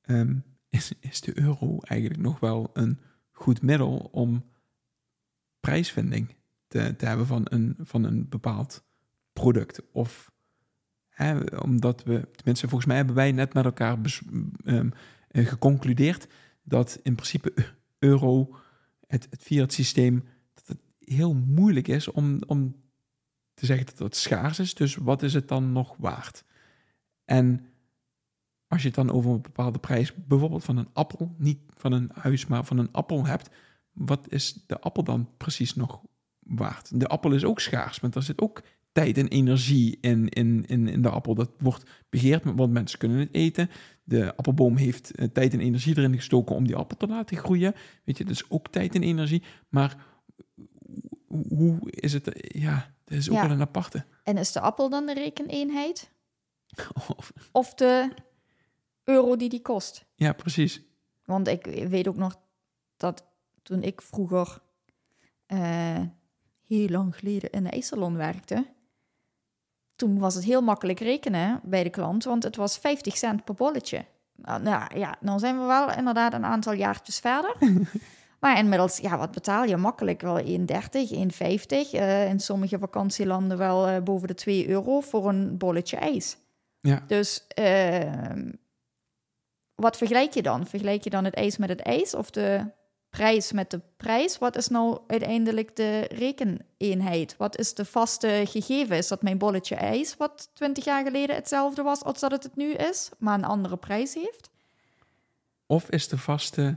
ehm, 0.00 0.38
is, 0.68 0.92
is 1.00 1.20
de 1.20 1.38
euro 1.38 1.78
eigenlijk 1.80 2.22
nog 2.22 2.40
wel 2.40 2.70
een 2.72 2.98
goed 3.30 3.62
middel 3.62 4.08
om 4.12 4.44
prijsvinding 5.60 6.34
te, 6.66 6.94
te 6.96 7.06
hebben 7.06 7.26
van 7.26 7.42
een, 7.44 7.76
van 7.78 8.04
een 8.04 8.28
bepaald 8.28 8.84
product? 9.32 9.82
Of 9.92 10.32
hè, 11.08 11.38
omdat 11.44 12.02
we, 12.02 12.28
tenminste, 12.32 12.68
volgens 12.68 12.86
mij 12.86 12.96
hebben 12.96 13.14
wij 13.14 13.32
net 13.32 13.54
met 13.54 13.64
elkaar 13.64 13.98
ehm, 14.64 14.90
eh, 15.28 15.46
geconcludeerd 15.46 16.26
dat 16.62 17.00
in 17.02 17.14
principe 17.14 17.52
euro, 17.98 18.56
het, 19.06 19.26
het 19.30 19.42
fiat 19.42 19.72
systeem, 19.72 20.24
dat 20.54 20.66
het 20.66 20.78
heel 20.98 21.34
moeilijk 21.34 21.88
is 21.88 22.10
om, 22.10 22.42
om 22.46 22.82
te 23.54 23.66
zeggen 23.66 23.86
dat 23.86 23.98
het 23.98 24.16
schaars 24.16 24.58
is. 24.58 24.74
Dus 24.74 24.94
wat 24.96 25.22
is 25.22 25.34
het 25.34 25.48
dan 25.48 25.72
nog 25.72 25.94
waard? 25.98 26.44
En 27.24 27.66
als 28.66 28.80
je 28.82 28.86
het 28.86 28.96
dan 28.96 29.10
over 29.10 29.30
een 29.30 29.42
bepaalde 29.42 29.78
prijs, 29.78 30.14
bijvoorbeeld 30.14 30.64
van 30.64 30.76
een 30.76 30.88
appel, 30.92 31.34
niet 31.38 31.58
van 31.76 31.92
een 31.92 32.10
huis, 32.14 32.46
maar 32.46 32.64
van 32.64 32.78
een 32.78 32.92
appel 32.92 33.26
hebt, 33.26 33.50
wat 33.92 34.26
is 34.32 34.64
de 34.66 34.80
appel 34.80 35.04
dan 35.04 35.28
precies 35.36 35.74
nog 35.74 36.00
waard? 36.38 37.00
De 37.00 37.06
appel 37.06 37.32
is 37.32 37.44
ook 37.44 37.60
schaars, 37.60 37.98
want 38.00 38.14
er 38.14 38.22
zit 38.22 38.40
ook 38.40 38.62
tijd 38.92 39.18
en 39.18 39.28
energie 39.28 39.98
in, 40.00 40.28
in, 40.28 40.64
in, 40.66 40.88
in 40.88 41.02
de 41.02 41.08
appel. 41.10 41.34
Dat 41.34 41.50
wordt 41.58 41.90
begeerd, 42.08 42.44
want 42.44 42.72
mensen 42.72 42.98
kunnen 42.98 43.18
het 43.18 43.34
eten. 43.34 43.70
De 44.04 44.36
appelboom 44.36 44.76
heeft 44.76 45.10
eh, 45.14 45.28
tijd 45.28 45.52
en 45.52 45.60
energie 45.60 45.98
erin 45.98 46.14
gestoken 46.14 46.56
om 46.56 46.66
die 46.66 46.76
appel 46.76 46.96
te 46.96 47.06
laten 47.06 47.36
groeien. 47.36 47.74
Weet 48.04 48.18
je, 48.18 48.24
dus 48.24 48.50
ook 48.50 48.68
tijd 48.68 48.94
en 48.94 49.02
energie. 49.02 49.42
Maar 49.68 50.06
hoe, 51.26 51.54
hoe 51.54 51.90
is 51.90 52.12
het? 52.12 52.28
eh, 52.28 52.62
Ja, 52.62 52.93
dat 53.14 53.20
is 53.22 53.30
ook 53.30 53.40
wel 53.46 53.50
een 53.50 53.60
aparte. 53.60 54.04
En 54.24 54.36
is 54.38 54.52
de 54.52 54.60
appel 54.60 54.88
dan 54.88 55.06
de 55.06 55.14
rekeneenheid? 55.14 56.10
Of- 57.16 57.32
Of 57.52 57.74
de 57.74 58.10
euro 59.04 59.36
die 59.36 59.48
die 59.48 59.62
kost? 59.62 60.04
ja, 60.14 60.32
precies. 60.32 60.82
Want 61.24 61.48
ik 61.48 61.64
weet 61.88 62.08
ook 62.08 62.16
nog 62.16 62.36
dat 62.96 63.24
toen 63.62 63.82
ik 63.82 64.02
vroeger 64.02 64.58
eh, 65.46 66.00
heel 66.66 66.88
lang 66.88 67.16
geleden 67.16 67.50
in 67.50 67.62
de 67.64 67.70
ijssalon 67.70 68.16
werkte, 68.16 68.66
toen 69.96 70.18
was 70.18 70.34
het 70.34 70.44
heel 70.44 70.62
makkelijk 70.62 71.00
rekenen 71.00 71.60
bij 71.64 71.82
de 71.82 71.90
klant, 71.90 72.24
want 72.24 72.42
het 72.42 72.56
was 72.56 72.78
50 72.78 73.16
cent 73.16 73.44
per 73.44 73.54
bolletje. 73.54 74.04
Nou, 74.36 74.62
nou 74.62 74.98
ja, 74.98 75.16
dan 75.20 75.38
zijn 75.38 75.58
we 75.60 75.64
wel 75.64 75.92
inderdaad 75.92 76.32
een 76.32 76.44
aantal 76.44 76.72
jaartjes 76.72 77.18
verder. 77.18 77.56
maar 78.44 78.58
inmiddels, 78.58 78.98
ja, 78.98 79.18
wat 79.18 79.30
betaal 79.30 79.64
je 79.64 79.76
makkelijk? 79.76 80.20
Wel 80.20 80.40
1,30, 80.40 80.46
1,50. 80.46 81.90
eh 81.90 82.28
in 82.28 82.40
sommige 82.40 82.78
vakantielanden 82.78 83.58
wel 83.58 83.86
eh, 83.86 84.02
boven 84.02 84.28
de 84.28 84.34
2 84.34 84.68
euro 84.68 85.00
voor 85.00 85.28
een 85.28 85.56
bolletje 85.58 85.96
ijs. 85.96 86.36
Ja, 86.80 87.04
Dus 87.06 87.44
ehm, 87.48 88.52
wat 89.74 89.96
vergelijk 89.96 90.32
je 90.34 90.42
dan? 90.42 90.66
Vergelijk 90.66 91.04
je 91.04 91.10
dan 91.10 91.24
het 91.24 91.34
ijs 91.34 91.56
met 91.56 91.68
het 91.68 91.80
ijs 91.80 92.14
of 92.14 92.30
de 92.30 92.70
prijs 93.10 93.52
met 93.52 93.70
de 93.70 93.80
prijs? 93.96 94.38
Wat 94.38 94.56
is 94.56 94.68
nou 94.68 94.98
uiteindelijk 95.06 95.76
de 95.76 96.00
rekeneenheid? 96.00 97.36
Wat 97.36 97.58
is 97.58 97.74
de 97.74 97.84
vaste 97.84 98.42
gegeven? 98.46 98.96
Is 98.96 99.08
dat 99.08 99.22
mijn 99.22 99.38
bolletje 99.38 99.74
ijs, 99.74 100.16
wat 100.16 100.50
20 100.54 100.84
jaar 100.84 101.04
geleden 101.04 101.36
hetzelfde 101.36 101.82
was 101.82 102.02
als 102.02 102.20
dat 102.20 102.30
het 102.30 102.42
het 102.42 102.56
nu 102.56 102.72
is, 102.72 103.10
maar 103.18 103.34
een 103.34 103.44
andere 103.44 103.76
prijs 103.76 104.14
heeft? 104.14 104.50
Of 105.66 105.90
is 105.90 106.08
de 106.08 106.18
vaste 106.18 106.76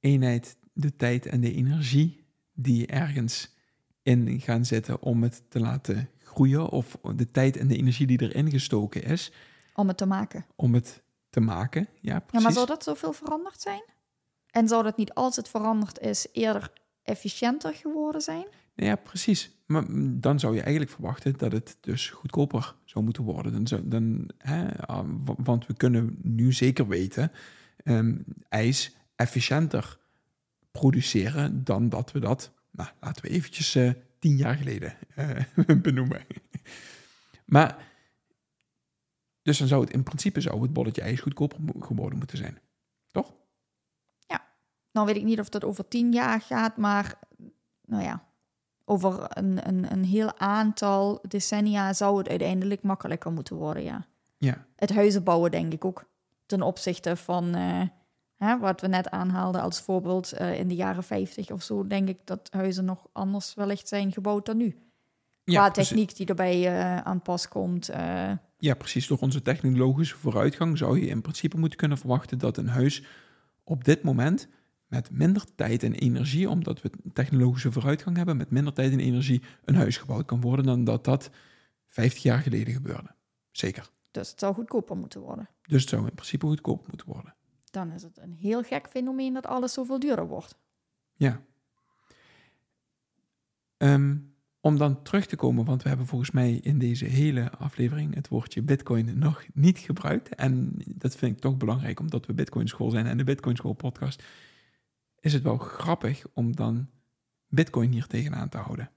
eenheid 0.00 0.56
de 0.76 0.96
tijd 0.96 1.26
en 1.26 1.40
de 1.40 1.52
energie 1.52 2.24
die 2.54 2.86
ergens 2.86 3.54
in 4.02 4.40
gaan 4.40 4.64
zitten 4.64 5.02
om 5.02 5.22
het 5.22 5.42
te 5.48 5.60
laten 5.60 6.08
groeien? 6.22 6.68
Of 6.68 6.98
de 7.14 7.30
tijd 7.30 7.56
en 7.56 7.66
de 7.66 7.76
energie 7.76 8.06
die 8.06 8.22
erin 8.22 8.50
gestoken 8.50 9.02
is 9.04 9.32
Om 9.74 9.88
het 9.88 9.96
te 9.96 10.06
maken. 10.06 10.46
om 10.56 10.74
het 10.74 11.02
te 11.30 11.40
maken? 11.40 11.88
Ja, 12.00 12.12
Ja, 12.12 12.20
precies. 12.20 12.42
maar 12.44 12.52
zou 12.52 12.66
dat 12.66 12.82
zoveel 12.82 13.12
veranderd 13.12 13.60
zijn? 13.60 13.82
En 14.50 14.68
zou 14.68 14.82
dat 14.82 14.96
niet 14.96 15.12
als 15.14 15.36
het 15.36 15.48
veranderd 15.48 15.98
is 16.00 16.26
eerder 16.32 16.72
efficiënter 17.02 17.74
geworden 17.74 18.20
zijn? 18.20 18.46
Ja, 18.74 18.96
precies. 18.96 19.50
Maar 19.66 19.84
dan 20.20 20.40
zou 20.40 20.54
je 20.54 20.60
eigenlijk 20.60 20.90
verwachten 20.90 21.36
dat 21.38 21.52
het 21.52 21.76
dus 21.80 22.10
goedkoper 22.10 22.74
zou 22.84 23.04
moeten 23.04 23.22
worden. 23.22 23.52
Dan 23.52 23.66
zou, 23.66 23.88
dan, 23.88 24.30
hè, 24.38 24.78
ah, 24.86 25.08
wa- 25.24 25.34
want 25.36 25.66
we 25.66 25.74
kunnen 25.74 26.18
nu 26.22 26.52
zeker 26.52 26.88
weten 26.88 27.32
ehm, 27.84 28.16
ijs 28.48 28.96
efficiënter 29.16 29.98
produceren 30.78 31.64
dan 31.64 31.88
dat 31.88 32.12
we 32.12 32.18
dat, 32.18 32.52
nou, 32.70 32.88
laten 33.00 33.22
we 33.22 33.28
eventjes 33.28 33.74
eh, 33.74 33.90
tien 34.18 34.36
jaar 34.36 34.54
geleden 34.54 34.96
eh, 35.14 35.40
benoemen. 35.82 36.26
maar, 37.44 37.76
dus 39.42 39.58
dan 39.58 39.68
zou 39.68 39.80
het 39.84 39.92
in 39.92 40.02
principe 40.02 40.40
zou 40.40 40.62
het 40.62 40.72
bolletje 40.72 41.02
ijs 41.02 41.20
goedkoper 41.20 41.58
geworden 41.78 42.18
moeten 42.18 42.36
zijn. 42.38 42.58
Toch? 43.10 43.34
Nou 44.96 45.08
weet 45.08 45.16
ik 45.16 45.24
niet 45.24 45.40
of 45.40 45.48
dat 45.48 45.64
over 45.64 45.88
tien 45.88 46.12
jaar 46.12 46.40
gaat, 46.40 46.76
maar 46.76 47.18
nou 47.84 48.02
ja, 48.02 48.24
over 48.84 49.26
een, 49.28 49.68
een, 49.68 49.92
een 49.92 50.04
heel 50.04 50.38
aantal 50.38 51.18
decennia 51.28 51.92
zou 51.92 52.18
het 52.18 52.28
uiteindelijk 52.28 52.82
makkelijker 52.82 53.32
moeten 53.32 53.56
worden, 53.56 53.82
ja. 53.82 54.06
Ja, 54.38 54.66
Het 54.76 54.94
huizen 54.94 55.24
bouwen 55.24 55.50
denk 55.50 55.72
ik 55.72 55.84
ook, 55.84 56.04
ten 56.46 56.62
opzichte 56.62 57.16
van 57.16 57.54
eh, 57.54 57.82
hè, 58.36 58.58
wat 58.58 58.80
we 58.80 58.86
net 58.86 59.10
aanhaalden 59.10 59.60
als 59.60 59.80
voorbeeld 59.80 60.32
eh, 60.32 60.58
in 60.58 60.68
de 60.68 60.74
jaren 60.74 61.04
50 61.04 61.50
of 61.50 61.62
zo, 61.62 61.86
denk 61.86 62.08
ik 62.08 62.18
dat 62.24 62.48
huizen 62.50 62.84
nog 62.84 63.06
anders 63.12 63.54
wellicht 63.54 63.88
zijn 63.88 64.12
gebouwd 64.12 64.46
dan 64.46 64.56
nu. 64.56 64.76
ja 65.44 65.60
Qua 65.60 65.70
precies. 65.70 65.88
techniek 65.88 66.16
die 66.16 66.26
erbij 66.26 66.66
eh, 66.66 66.96
aan 66.98 67.22
pas 67.22 67.48
komt. 67.48 67.88
eh, 67.88 68.30
Ja, 68.58 68.74
precies. 68.74 69.06
Door 69.06 69.18
onze 69.18 69.42
technologische 69.42 70.16
vooruitgang 70.16 70.78
zou 70.78 71.00
je 71.00 71.06
in 71.06 71.20
principe 71.22 71.58
moeten 71.58 71.78
kunnen 71.78 71.98
verwachten 71.98 72.38
dat 72.38 72.56
een 72.56 72.68
huis 72.68 73.02
op 73.64 73.84
dit 73.84 74.02
moment 74.02 74.48
met 74.86 75.10
minder 75.10 75.44
tijd 75.54 75.82
en 75.82 75.92
energie, 75.94 76.50
omdat 76.50 76.82
we 76.82 76.90
technologische 77.12 77.72
vooruitgang 77.72 78.16
hebben, 78.16 78.36
met 78.36 78.50
minder 78.50 78.72
tijd 78.72 78.92
en 78.92 79.00
energie 79.00 79.42
een 79.64 79.74
huis 79.74 79.96
gebouwd 79.96 80.24
kan 80.26 80.40
worden 80.40 80.64
dan 80.64 80.84
dat 80.84 81.04
dat 81.04 81.30
50 81.86 82.22
jaar 82.22 82.38
geleden 82.38 82.74
gebeurde. 82.74 83.14
Zeker. 83.50 83.90
Dus 84.10 84.30
het 84.30 84.38
zou 84.40 84.54
goedkoper 84.54 84.96
moeten 84.96 85.20
worden. 85.20 85.48
Dus 85.62 85.80
het 85.80 85.90
zou 85.90 86.06
in 86.06 86.14
principe 86.14 86.46
goedkoop 86.46 86.86
moeten 86.88 87.06
worden. 87.06 87.34
Dan 87.76 87.92
is 87.92 88.02
het 88.02 88.18
een 88.18 88.32
heel 88.32 88.62
gek 88.62 88.88
fenomeen 88.88 89.34
dat 89.34 89.46
alles 89.46 89.72
zoveel 89.72 89.98
duurder 89.98 90.26
wordt. 90.26 90.56
Ja. 91.14 91.40
Ehm, 93.76 94.16
om 94.60 94.78
dan 94.78 95.02
terug 95.02 95.26
te 95.26 95.36
komen, 95.36 95.64
want 95.64 95.82
we 95.82 95.88
hebben 95.88 96.06
volgens 96.06 96.30
mij 96.30 96.52
in 96.52 96.78
deze 96.78 97.04
hele 97.04 97.50
aflevering 97.50 98.14
het 98.14 98.28
woordje 98.28 98.62
Bitcoin 98.62 99.18
nog 99.18 99.44
niet 99.54 99.78
gebruikt. 99.78 100.34
En 100.34 100.74
dat 100.86 101.16
vind 101.16 101.36
ik 101.36 101.40
toch 101.40 101.56
belangrijk, 101.56 102.00
omdat 102.00 102.26
we 102.26 102.34
Bitcoin 102.34 102.68
School 102.68 102.90
zijn 102.90 103.06
en 103.06 103.16
de 103.16 103.24
Bitcoin 103.24 103.56
School 103.56 103.72
podcast. 103.72 104.22
Is 105.20 105.32
het 105.32 105.42
wel 105.42 105.56
grappig 105.56 106.26
om 106.34 106.56
dan 106.56 106.88
Bitcoin 107.48 107.92
hier 107.92 108.06
tegenaan 108.06 108.48
te 108.48 108.58
houden? 108.58 108.90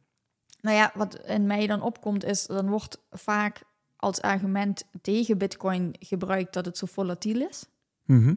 Nou 0.62 0.76
ja, 0.76 0.92
wat 0.96 1.16
in 1.26 1.46
mij 1.46 1.68
dan 1.68 1.82
opkomt 1.82 2.24
is, 2.24 2.46
dan 2.46 2.70
wordt 2.70 3.06
vaak 3.10 3.64
als 3.96 4.22
argument 4.22 4.84
tegen 5.02 5.38
Bitcoin 5.38 5.96
gebruikt 6.00 6.54
dat 6.54 6.66
het 6.66 6.78
zo 6.78 6.86
volatiel 6.86 7.48
is. 7.48 7.66
Mhm. 8.06 8.34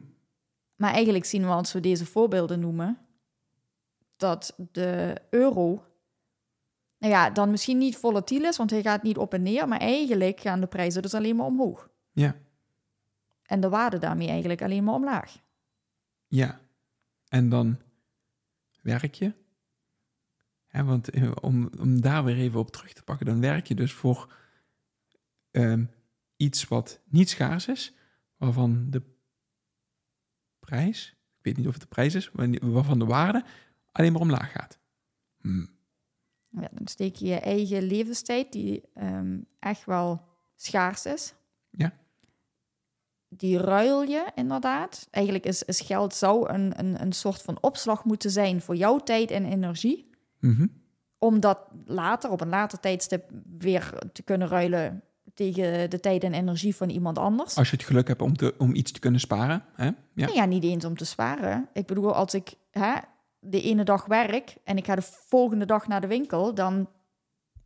Maar 0.75 0.93
eigenlijk 0.93 1.25
zien 1.25 1.41
we 1.41 1.47
als 1.47 1.73
we 1.73 1.79
deze 1.79 2.05
voorbeelden 2.05 2.59
noemen, 2.59 2.97
dat 4.17 4.55
de 4.71 5.21
euro, 5.29 5.85
nou 6.97 7.13
ja, 7.13 7.29
dan 7.29 7.49
misschien 7.51 7.77
niet 7.77 7.97
volatiel 7.97 8.43
is, 8.43 8.57
want 8.57 8.69
hij 8.69 8.81
gaat 8.81 9.03
niet 9.03 9.17
op 9.17 9.33
en 9.33 9.41
neer, 9.43 9.67
maar 9.67 9.79
eigenlijk 9.79 10.39
gaan 10.39 10.59
de 10.61 10.67
prijzen 10.67 11.01
dus 11.01 11.13
alleen 11.13 11.35
maar 11.35 11.45
omhoog. 11.45 11.89
Ja, 12.11 12.35
En 13.43 13.59
de 13.61 13.69
waarde 13.69 13.97
daarmee 13.97 14.27
eigenlijk 14.27 14.61
alleen 14.61 14.83
maar 14.83 14.93
omlaag. 14.95 15.41
ja. 16.27 16.61
En 17.27 17.49
dan 17.49 17.79
werk 18.81 19.13
je. 19.13 19.33
Hè, 20.67 20.83
want 20.83 21.09
eh, 21.09 21.31
om, 21.41 21.69
om 21.79 22.01
daar 22.01 22.23
weer 22.23 22.37
even 22.37 22.59
op 22.59 22.71
terug 22.71 22.93
te 22.93 23.03
pakken, 23.03 23.25
dan 23.25 23.39
werk 23.39 23.67
je 23.67 23.75
dus 23.75 23.93
voor 23.93 24.33
ehm, 25.51 25.85
iets 26.35 26.67
wat 26.67 27.01
niet 27.05 27.29
schaars 27.29 27.67
is, 27.67 27.93
waarvan 28.37 28.89
de 28.89 29.01
prijs, 30.65 31.15
ik 31.37 31.43
weet 31.45 31.57
niet 31.57 31.67
of 31.67 31.73
het 31.73 31.81
de 31.81 31.87
prijs 31.87 32.15
is, 32.15 32.31
maar 32.31 32.49
waarvan 32.61 32.99
de 32.99 33.05
waarde 33.05 33.43
alleen 33.91 34.11
maar 34.11 34.21
omlaag 34.21 34.51
gaat. 34.51 34.79
Hm. 35.41 35.65
Ja, 36.49 36.69
dan 36.71 36.87
steek 36.87 37.15
je 37.15 37.25
je 37.25 37.39
eigen 37.39 37.83
levenstijd, 37.83 38.51
die 38.51 38.83
ehm, 38.93 39.39
echt 39.59 39.85
wel 39.85 40.21
schaars 40.55 41.05
is. 41.05 41.33
Ja. 41.69 41.93
Die 43.29 43.57
ruil 43.57 44.01
je 44.01 44.31
inderdaad. 44.35 45.07
Eigenlijk 45.11 45.45
is, 45.45 45.63
is 45.63 45.81
geld 45.81 46.13
zou 46.13 46.49
een, 46.49 46.79
een, 46.79 47.01
een 47.01 47.11
soort 47.11 47.41
van 47.41 47.57
opslag 47.61 48.05
moeten 48.05 48.31
zijn 48.31 48.61
voor 48.61 48.75
jouw 48.75 48.97
tijd 48.97 49.31
en 49.31 49.45
energie. 49.45 50.09
Mhm. 50.39 50.67
Om 51.17 51.39
dat 51.39 51.59
later, 51.85 52.29
op 52.29 52.41
een 52.41 52.49
later 52.49 52.79
tijdstip, 52.79 53.31
weer 53.57 54.09
te 54.13 54.23
kunnen 54.23 54.47
ruilen 54.47 55.03
tegen 55.33 55.89
de 55.89 55.99
tijd 55.99 56.23
en 56.23 56.33
energie 56.33 56.75
van 56.75 56.89
iemand 56.89 57.17
anders. 57.17 57.55
Als 57.57 57.69
je 57.69 57.75
het 57.75 57.85
geluk 57.85 58.07
hebt 58.07 58.21
om, 58.21 58.37
te, 58.37 58.55
om 58.57 58.75
iets 58.75 58.91
te 58.91 58.99
kunnen 58.99 59.19
sparen. 59.19 59.63
Hè? 59.75 59.85
Ja. 59.85 59.93
Nou 60.13 60.33
ja, 60.33 60.45
niet 60.45 60.63
eens 60.63 60.85
om 60.85 60.97
te 60.97 61.05
sparen. 61.05 61.69
Ik 61.73 61.85
bedoel, 61.85 62.13
als 62.13 62.33
ik 62.33 62.53
hè, 62.71 62.93
de 63.39 63.61
ene 63.61 63.83
dag 63.83 64.05
werk 64.05 64.55
en 64.63 64.77
ik 64.77 64.85
ga 64.85 64.95
de 64.95 65.01
volgende 65.01 65.65
dag 65.65 65.87
naar 65.87 66.01
de 66.01 66.07
winkel, 66.07 66.53
dan 66.53 66.89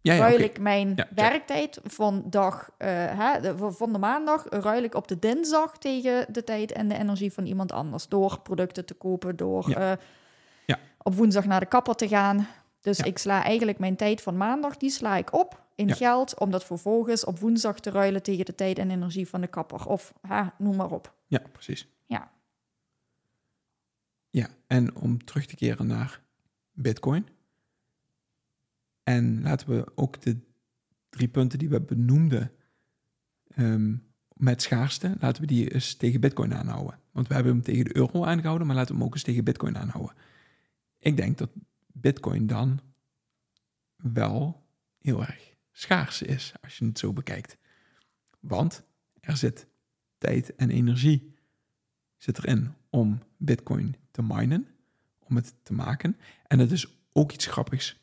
Ja, 0.02 0.14
ja, 0.14 0.20
ruil 0.20 0.40
ik 0.40 0.60
mijn 0.60 0.94
Ja, 0.96 1.08
werktijd 1.16 1.80
van, 1.84 2.24
dag, 2.30 2.70
eh, 2.78 2.88
hè, 2.94 3.42
de, 3.42 3.58
van- 3.58 3.92
de 3.94 4.00
maandag 4.00 4.46
ruil 4.50 4.84
ik 4.84 4.96
op 4.96 5.08
de 5.08 5.20
dinsdag 5.20 5.78
tegen 5.78 6.26
de 6.34 6.44
tijd 6.44 6.72
en 6.72 6.88
de 6.88 6.98
energie 6.98 7.34
van 7.34 7.46
iemand 7.46 7.72
anders. 7.72 8.08
Door 8.08 8.40
producten 8.40 8.86
te 8.86 8.94
kopen, 8.94 9.36
door 9.36 9.70
eh, 9.72 9.92
Ja. 10.66 10.80
op 11.02 11.16
woensdag 11.16 11.46
naar 11.46 11.60
de 11.60 11.66
kapper 11.66 11.96
te 11.96 12.08
gaan. 12.08 12.48
Dus 12.82 13.00
ik 13.00 13.18
sla 13.18 13.44
eigenlijk 13.44 13.80
mijn 13.80 13.96
tijd 13.96 14.22
van 14.22 14.38
maandag, 14.38 14.78
die 14.78 14.90
sla 14.90 15.18
ik 15.18 15.34
op 15.34 15.66
in 15.78 15.88
Ja. 15.88 15.94
geld, 15.96 16.40
om 16.40 16.52
dat 16.52 16.66
vervolgens 16.66 17.26
op 17.26 17.40
woensdag 17.40 17.80
te 17.80 17.90
ruilen 17.90 18.24
tegen 18.24 18.46
de 18.46 18.56
tijd 18.56 18.78
en 18.80 18.92
energie 18.92 19.28
van 19.28 19.42
de 19.42 19.48
kapper. 19.48 19.86
Of 19.88 20.14
hè, 20.22 20.44
noem 20.58 20.76
maar 20.76 20.92
op. 20.92 21.16
Ja, 21.28 21.42
precies. 21.52 21.88
Ja. 22.06 22.32
Ja, 24.30 24.50
en 24.68 24.96
om 24.96 25.24
terug 25.26 25.46
te 25.46 25.56
keren 25.56 25.88
naar 25.88 26.22
Bitcoin. 26.72 27.28
En 29.04 29.42
laten 29.42 29.70
we 29.70 29.92
ook 29.96 30.22
de 30.22 30.38
drie 31.10 31.28
punten 31.28 31.60
die 31.60 31.70
we 31.70 31.82
benoemden 31.82 32.52
ehm, 33.48 33.96
met 34.34 34.62
schaarste, 34.62 35.16
laten 35.20 35.42
we 35.42 35.48
die 35.48 35.74
eens 35.74 35.96
tegen 35.96 36.22
Bitcoin 36.22 36.54
aanhouden. 36.54 37.00
Want 37.12 37.28
we 37.28 37.34
hebben 37.34 37.52
hem 37.54 37.62
tegen 37.62 37.86
de 37.86 37.96
euro 37.96 38.24
aangehouden, 38.26 38.68
maar 38.68 38.76
laten 38.76 38.92
we 38.92 38.98
hem 38.98 39.08
ook 39.08 39.14
eens 39.14 39.24
tegen 39.24 39.44
Bitcoin 39.44 39.78
aanhouden. 39.78 40.16
Ik 40.98 41.18
denk 41.18 41.38
dat 41.38 41.50
Bitcoin 41.88 42.48
dan 42.48 42.80
wel 43.96 44.64
heel 45.00 45.22
erg 45.26 45.47
schaars 45.78 46.22
is, 46.22 46.54
als 46.62 46.78
je 46.78 46.86
het 46.86 47.00
zo 47.00 47.14
bekijkt. 47.14 47.58
Want 48.40 48.84
er 49.20 49.38
zit 49.38 49.68
tijd 50.18 50.56
en 50.56 50.70
energie 50.70 51.36
zit 52.18 52.38
erin 52.38 52.74
om 52.90 53.22
Bitcoin 53.38 53.96
te 54.12 54.22
minen, 54.22 54.68
om 55.20 55.36
het 55.36 55.54
te 55.64 55.74
maken. 55.74 56.18
En 56.48 56.60
het 56.60 56.72
is 56.72 56.98
ook 57.14 57.32
iets 57.32 57.46
grappigs. 57.46 58.00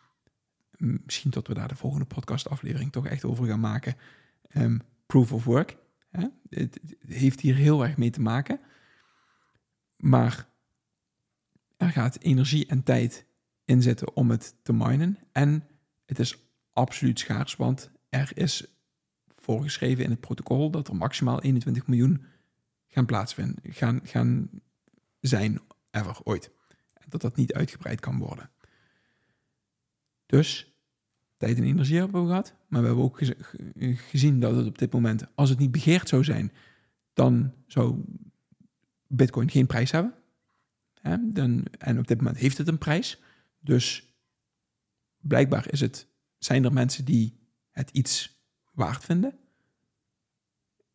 Misschien 0.77 1.31
dat 1.31 1.47
we 1.47 1.55
daar 1.55 1.69
de 1.69 1.77
volgende 1.77 2.07
podcastaflevering 2.07 2.93
toch 2.93 3.07
echt 3.07 3.25
over 3.25 3.47
gaan 3.47 3.61
maken. 3.61 3.97
Ehm, 4.49 4.79
proof 5.07 5.33
of 5.33 5.45
work. 5.45 5.77
Hè? 6.11 6.27
Het, 6.49 6.81
het 6.99 7.13
heeft 7.13 7.41
hier 7.41 7.55
heel 7.55 7.85
erg 7.85 7.97
mee 7.97 8.11
te 8.11 8.21
maken. 8.21 8.61
Maar 9.97 10.49
er 11.77 11.91
gaat 11.91 12.19
energie 12.19 12.67
en 12.67 12.83
tijd 12.83 13.27
in 13.65 13.83
zitten 13.83 14.17
om 14.17 14.31
het 14.31 14.55
te 14.63 14.73
minen. 14.73 15.19
En 15.33 15.69
het 16.07 16.19
is 16.19 16.44
absoluut 16.75 17.19
schaars, 17.19 17.57
want 17.57 17.91
er 18.09 18.31
is 18.35 18.67
voorgeschreven 19.37 20.05
in 20.05 20.11
het 20.11 20.21
protocol 20.21 20.71
dat 20.71 20.89
er 20.89 20.97
maximaal 20.97 21.43
21 21.43 21.87
miljoen 21.87 22.25
gaan 22.89 23.07
plaatsvinden, 23.07 23.57
gaan, 23.63 24.01
gaan 24.05 24.49
zijn 25.21 25.61
ever 25.91 26.17
ooit. 26.25 26.51
En 26.93 27.07
dat 27.09 27.21
dat 27.21 27.37
niet 27.37 27.53
uitgebreid 27.53 28.01
kan 28.01 28.19
worden. 28.19 28.51
Dus 30.27 30.75
tijd 31.37 31.57
en 31.57 31.65
energie 31.65 31.99
hebben 31.99 32.23
we 32.23 32.29
gehad, 32.29 32.55
maar 32.69 32.81
we 32.81 32.87
hebben 32.87 33.05
ook 33.05 33.19
gez- 33.19 33.33
ge- 33.39 33.97
gezien 33.97 34.41
dat 34.41 34.57
het 34.57 34.67
op 34.67 34.79
dit 34.79 34.93
moment, 34.93 35.27
als 35.35 35.49
het 35.51 35.59
niet 35.59 35.71
begeerd 35.71 36.09
zou 36.09 36.25
zijn, 36.25 36.53
dan 37.13 37.53
zou 37.67 38.05
Bitcoin 39.07 39.51
geen 39.51 39.67
prijs 39.67 39.91
hebben. 39.91 40.15
En 41.79 41.99
op 41.99 42.07
dit 42.07 42.17
moment 42.17 42.37
heeft 42.37 42.59
het 42.59 42.69
een 42.69 42.79
prijs. 42.79 43.21
Dus 43.61 44.15
blijkbaar 45.21 45.73
is 45.73 45.81
het, 45.81 46.09
zijn 46.45 46.65
er 46.65 46.73
mensen 46.73 47.05
die 47.05 47.39
het 47.71 47.91
iets 47.91 48.43
waard 48.73 49.05
vinden. 49.05 49.39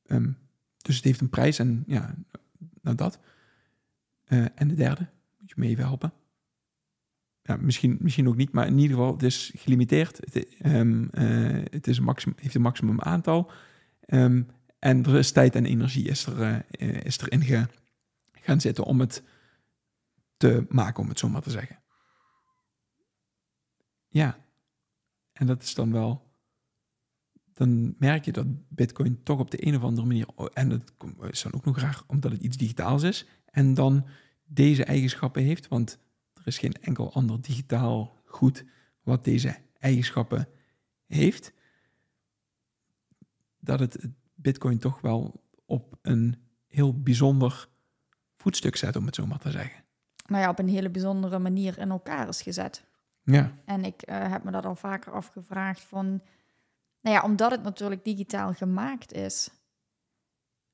Ehm, 0.06 0.32
dus 0.78 0.96
het 0.96 1.06
heeft 1.06 1.22
een 1.22 1.30
prijs 1.30 1.60
en 1.60 1.84
ja, 1.88 2.16
nou 2.82 2.96
dat. 2.96 3.20
Eh, 4.24 4.46
en 4.56 4.68
de 4.68 4.74
derde, 4.74 5.10
moet 5.40 5.50
je 5.50 5.56
me 5.58 5.68
even 5.68 5.84
helpen. 5.84 6.14
Ja, 7.42 7.58
misschien, 7.58 7.98
misschien 8.00 8.28
ook 8.28 8.36
niet, 8.36 8.52
maar 8.52 8.68
in 8.68 8.78
ieder 8.78 8.98
geval, 8.98 9.14
het 9.14 9.24
is 9.24 9.52
gelimiteerd. 9.56 10.18
Het, 10.18 10.56
ehm, 10.58 11.08
eh, 11.12 11.64
het 11.72 11.88
is 11.88 12.00
heeft 12.36 12.56
een 12.56 12.62
maximum 12.62 13.02
aantal. 13.02 13.52
Ehm, 14.00 14.44
en 14.80 15.06
er 15.06 15.18
is 15.18 15.32
tijd 15.32 15.56
en 15.56 15.66
energie 15.66 16.08
is, 16.08 16.26
er, 16.26 16.66
eh, 16.72 17.04
is 17.04 17.18
erin 17.18 17.42
ge, 17.42 17.68
gaan 18.32 18.62
zitten 18.62 18.84
om 18.84 19.00
het 19.00 19.24
te 20.38 20.66
maken, 20.70 21.04
om 21.04 21.10
het 21.10 21.20
zo 21.20 21.30
maar 21.30 21.42
te 21.42 21.50
zeggen. 21.50 21.80
Ja, 24.08 24.38
en 25.40 25.48
dat 25.48 25.64
is 25.64 25.74
dan 25.74 25.92
wel 25.92 26.28
dan 27.60 27.96
merk 27.98 28.26
je 28.26 28.32
dat 28.32 28.46
Bitcoin 28.70 29.24
toch 29.24 29.40
op 29.40 29.52
de 29.52 29.68
een 29.68 29.76
of 29.76 29.84
andere 29.84 30.08
manier, 30.08 30.28
en 30.54 30.70
dat 30.70 30.82
is 31.32 31.42
dan 31.42 31.54
ook 31.54 31.66
nog 31.66 31.78
graag 31.78 32.04
omdat 32.08 32.32
het 32.32 32.42
iets 32.42 32.58
digitaals 32.58 33.04
is, 33.04 33.26
en 33.46 33.74
dan 33.74 34.06
deze 34.46 34.84
eigenschappen 34.84 35.44
heeft, 35.44 35.68
want 35.68 36.00
er 36.34 36.48
is 36.48 36.58
geen 36.58 36.74
enkel 36.74 37.14
ander 37.14 37.42
digitaal 37.42 38.18
goed 38.26 38.66
wat 39.04 39.24
deze 39.24 39.56
eigenschappen 39.80 40.48
heeft, 41.06 41.54
dat 43.60 43.80
het 43.80 44.08
Bitcoin 44.36 44.78
toch 44.78 45.02
wel 45.02 45.44
op 45.66 45.98
een 46.02 46.36
heel 46.68 47.02
bijzonder 47.02 47.70
voetstuk 48.38 48.76
zet, 48.76 48.96
om 48.96 49.06
het 49.06 49.16
zo 49.16 49.26
maar 49.26 49.40
te 49.40 49.52
zeggen. 49.52 49.84
Nou 50.28 50.44
ja, 50.44 50.50
op 50.50 50.60
een 50.60 50.70
hele 50.70 50.90
bijzondere 50.90 51.40
manier 51.40 51.78
in 51.78 51.90
elkaar 51.90 52.28
is 52.28 52.42
gezet. 52.42 52.89
Ja, 53.32 53.52
En 53.66 53.86
ik 53.86 54.02
eh, 54.02 54.32
heb 54.32 54.44
me 54.44 54.52
dat 54.52 54.66
al 54.66 54.76
vaker 54.76 55.12
afgevraagd 55.14 55.82
van... 55.82 56.22
Nou 57.02 57.16
ja, 57.16 57.22
omdat 57.24 57.52
het 57.52 57.64
natuurlijk 57.64 58.04
digitaal 58.04 58.54
gemaakt 58.54 59.14
is. 59.14 59.50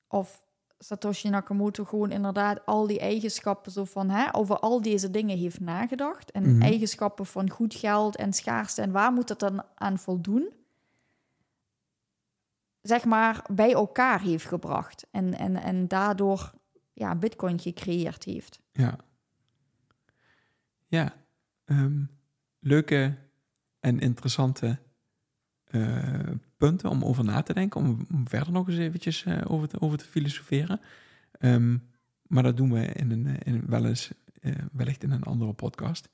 Of 0.07 0.43
Satoshi 0.77 1.29
Nakamoto 1.29 1.83
gewoon 1.83 2.11
inderdaad 2.11 2.65
al 2.65 2.87
die 2.87 2.99
eigenschappen 2.99 3.71
zo 3.71 3.83
van... 3.85 4.09
Hè, 4.09 4.35
over 4.35 4.59
al 4.59 4.81
deze 4.81 5.11
dingen 5.11 5.37
heeft 5.37 5.59
nagedacht. 5.59 6.31
En 6.31 6.51
Mhm. 6.55 6.61
eigenschappen 6.61 7.25
van 7.25 7.49
goed 7.49 7.73
geld 7.73 8.15
en 8.15 8.33
schaarste. 8.33 8.81
En 8.81 8.91
waar 8.91 9.11
moet 9.11 9.27
dat 9.27 9.39
dan 9.39 9.63
aan 9.75 9.97
voldoen? 9.97 10.53
Zeg 12.81 13.05
maar 13.05 13.45
bij 13.53 13.73
elkaar 13.73 14.21
heeft 14.21 14.45
gebracht. 14.45 15.07
En, 15.11 15.33
en, 15.37 15.55
en 15.55 15.87
daardoor 15.87 16.53
ja, 16.93 17.15
bitcoin 17.15 17.59
gecreëerd 17.59 18.23
heeft. 18.23 18.59
ja. 18.71 18.95
Ja, 20.87 21.13
ehm, 21.65 22.03
leuke 22.65 23.17
en 23.79 23.99
interessante 23.99 24.79
eh, 25.63 26.29
punten 26.57 26.89
om 26.89 27.03
over 27.03 27.23
na 27.23 27.41
te 27.41 27.53
denken, 27.53 27.81
om, 27.81 28.27
verder 28.27 28.53
nog 28.53 28.67
eens 28.67 28.77
eventjes 28.77 29.23
eh, 29.23 29.41
over, 29.47 29.67
te, 29.67 29.81
over 29.81 29.97
te 29.97 30.05
filosoferen. 30.05 30.79
Ehm, 31.31 31.77
maar 32.21 32.43
dat 32.43 32.57
doen 32.57 32.73
we 32.73 32.85
in 32.85 33.11
een, 33.11 33.27
eh, 33.27 33.53
in, 33.53 33.63
wel 33.67 33.85
eens, 33.85 34.11
wellicht 34.71 35.03
in 35.03 35.11
een 35.11 35.23
andere 35.23 35.53
podcast. 35.53 36.09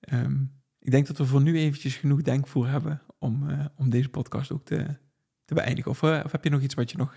Ehm, 0.00 0.42
ik 0.78 0.90
denk 0.90 1.06
dat 1.06 1.18
we 1.18 1.26
voor 1.26 1.42
nu 1.42 1.58
eventjes 1.58 1.96
genoeg 1.96 2.22
denkvoer 2.22 2.68
hebben 2.68 3.02
om, 3.18 3.46
om 3.76 3.90
deze 3.90 4.08
podcast 4.08 4.52
ook 4.52 4.64
te, 4.64 4.96
te 5.44 5.54
beëindigen. 5.54 5.90
Of, 5.90 6.02
of 6.02 6.32
heb 6.32 6.44
je 6.44 6.50
nog 6.50 6.60
iets 6.60 6.74
wat 6.74 6.90
je 6.90 6.96
nog 6.96 7.16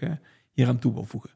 hier 0.52 0.68
aan 0.68 0.80
toe 0.80 0.94
wil 0.94 1.06
voegen? 1.06 1.32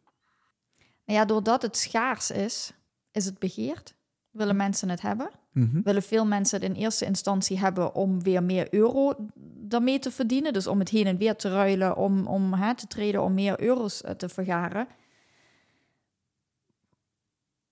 Nou 1.05 1.19
ja, 1.19 1.25
doordat 1.25 1.61
het 1.61 1.77
schaars 1.77 2.31
is, 2.31 2.73
is 3.11 3.25
het 3.25 3.39
begeerd. 3.39 3.95
Willen 4.29 4.55
mensen 4.55 4.89
het 4.89 5.01
hebben? 5.01 5.29
Mhm. 5.57 5.81
Willen 5.81 6.03
veel 6.03 6.25
mensen 6.25 6.61
het 6.61 6.69
in 6.69 6.75
eerste 6.75 7.05
instantie 7.05 7.59
hebben 7.59 7.95
om 7.95 8.23
weer 8.23 8.43
meer 8.43 8.73
euro 8.73 9.13
daarmee 9.55 9.99
te 9.99 10.11
verdienen. 10.11 10.53
Dus 10.53 10.67
om 10.67 10.79
het 10.79 10.89
heen 10.89 11.05
en 11.05 11.17
weer 11.17 11.35
te 11.35 11.49
ruilen, 11.49 11.95
om, 11.97 12.27
om 12.27 12.53
hè, 12.53 12.75
te 12.75 12.87
treden, 12.87 13.23
om 13.23 13.33
meer 13.33 13.61
euro's 13.61 14.01
eh, 14.01 14.11
te 14.11 14.29
vergaren. 14.29 14.87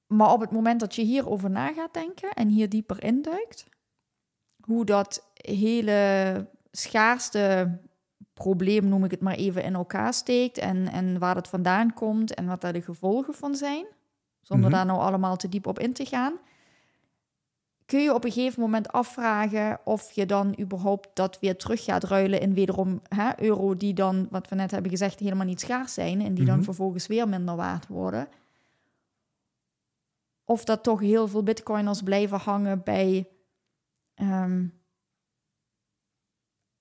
Maar 0.08 0.32
op 0.32 0.40
het 0.42 0.52
moment 0.52 0.80
dat 0.80 0.96
je 0.96 1.02
hierover 1.02 1.50
na 1.50 1.74
gaat 1.74 1.94
denken 1.94 2.30
en 2.30 2.48
hier 2.48 2.70
dieper 2.70 3.04
induikt, 3.04 3.68
hoe 4.60 4.86
dat 4.86 5.32
hele 5.36 6.48
schaarste 6.72 7.78
probleem, 8.34 8.88
noem 8.88 9.04
ik 9.04 9.12
het 9.12 9.22
maar 9.22 9.36
even, 9.36 9.64
in 9.64 9.76
elkaar 9.76 10.14
steekt 10.14 10.58
en, 10.58 10.88
en 10.88 11.20
waar 11.20 11.36
het 11.36 11.48
vandaan 11.48 11.94
komt 11.94 12.34
en 12.34 12.46
wat 12.46 12.62
daar 12.62 12.74
de 12.74 12.82
gevolgen 12.82 13.34
van 13.34 13.56
zijn, 13.56 13.86
zonder 14.42 14.70
Mhm. 14.70 14.76
daar 14.76 14.86
nou 14.86 15.00
allemaal 15.00 15.36
te 15.36 15.50
diep 15.50 15.68
op 15.68 15.80
in 15.80 15.94
te 15.94 16.06
gaan, 16.06 16.34
kun 17.86 18.00
je 18.02 18.14
op 18.14 18.24
een 18.24 18.32
gegeven 18.32 18.62
moment 18.62 18.92
afvragen 18.92 19.80
of 19.84 20.12
je 20.12 20.26
dan 20.26 20.56
überhaupt 20.60 21.10
dat 21.14 21.40
weer 21.40 21.58
terug 21.58 21.84
gaat 21.84 22.04
ruilen 22.04 22.40
in 22.40 22.54
wederom 22.54 23.02
hè, 23.10 23.42
euro 23.42 23.78
die 23.78 23.94
dan, 23.94 24.28
wat 24.30 24.50
we 24.50 24.56
net 24.56 24.72
hebben 24.72 24.92
gezegd, 24.92 25.20
helemaal 25.20 25.46
niet 25.46 25.60
schaars 25.60 25.94
zijn 25.94 26.22
en 26.22 26.34
die 26.34 26.46
dan 26.46 26.56
Mhm. 26.56 26.64
vervolgens 26.64 27.08
weer 27.08 27.30
minder 27.30 27.56
waard 27.56 27.88
worden. 27.88 28.28
Of 30.46 30.64
dat 30.64 30.84
toch 30.84 31.00
heel 31.00 31.28
veel 31.28 31.44
bitcoiners 31.44 32.02
blijven 32.02 32.40
hangen 32.40 32.84
bij, 32.84 33.30
ehm, 34.16 34.68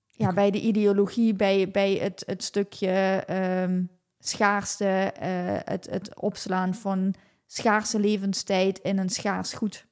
ja, 0.05 0.33
bij 0.33 0.51
de 0.51 0.61
ideologie, 0.61 1.33
bij, 1.33 1.71
bij 1.71 1.93
het, 1.93 2.23
het 2.25 2.43
stukje 2.43 3.23
ehm, 3.27 3.83
schaarste, 4.19 4.85
eh, 5.19 5.57
het, 5.63 5.85
het 5.89 6.19
opslaan 6.21 6.73
van 6.75 7.13
schaarse 7.45 7.99
levenstijd 7.99 8.79
in 8.79 8.97
een 8.97 9.09
schaars 9.09 9.53
goed. 9.53 9.85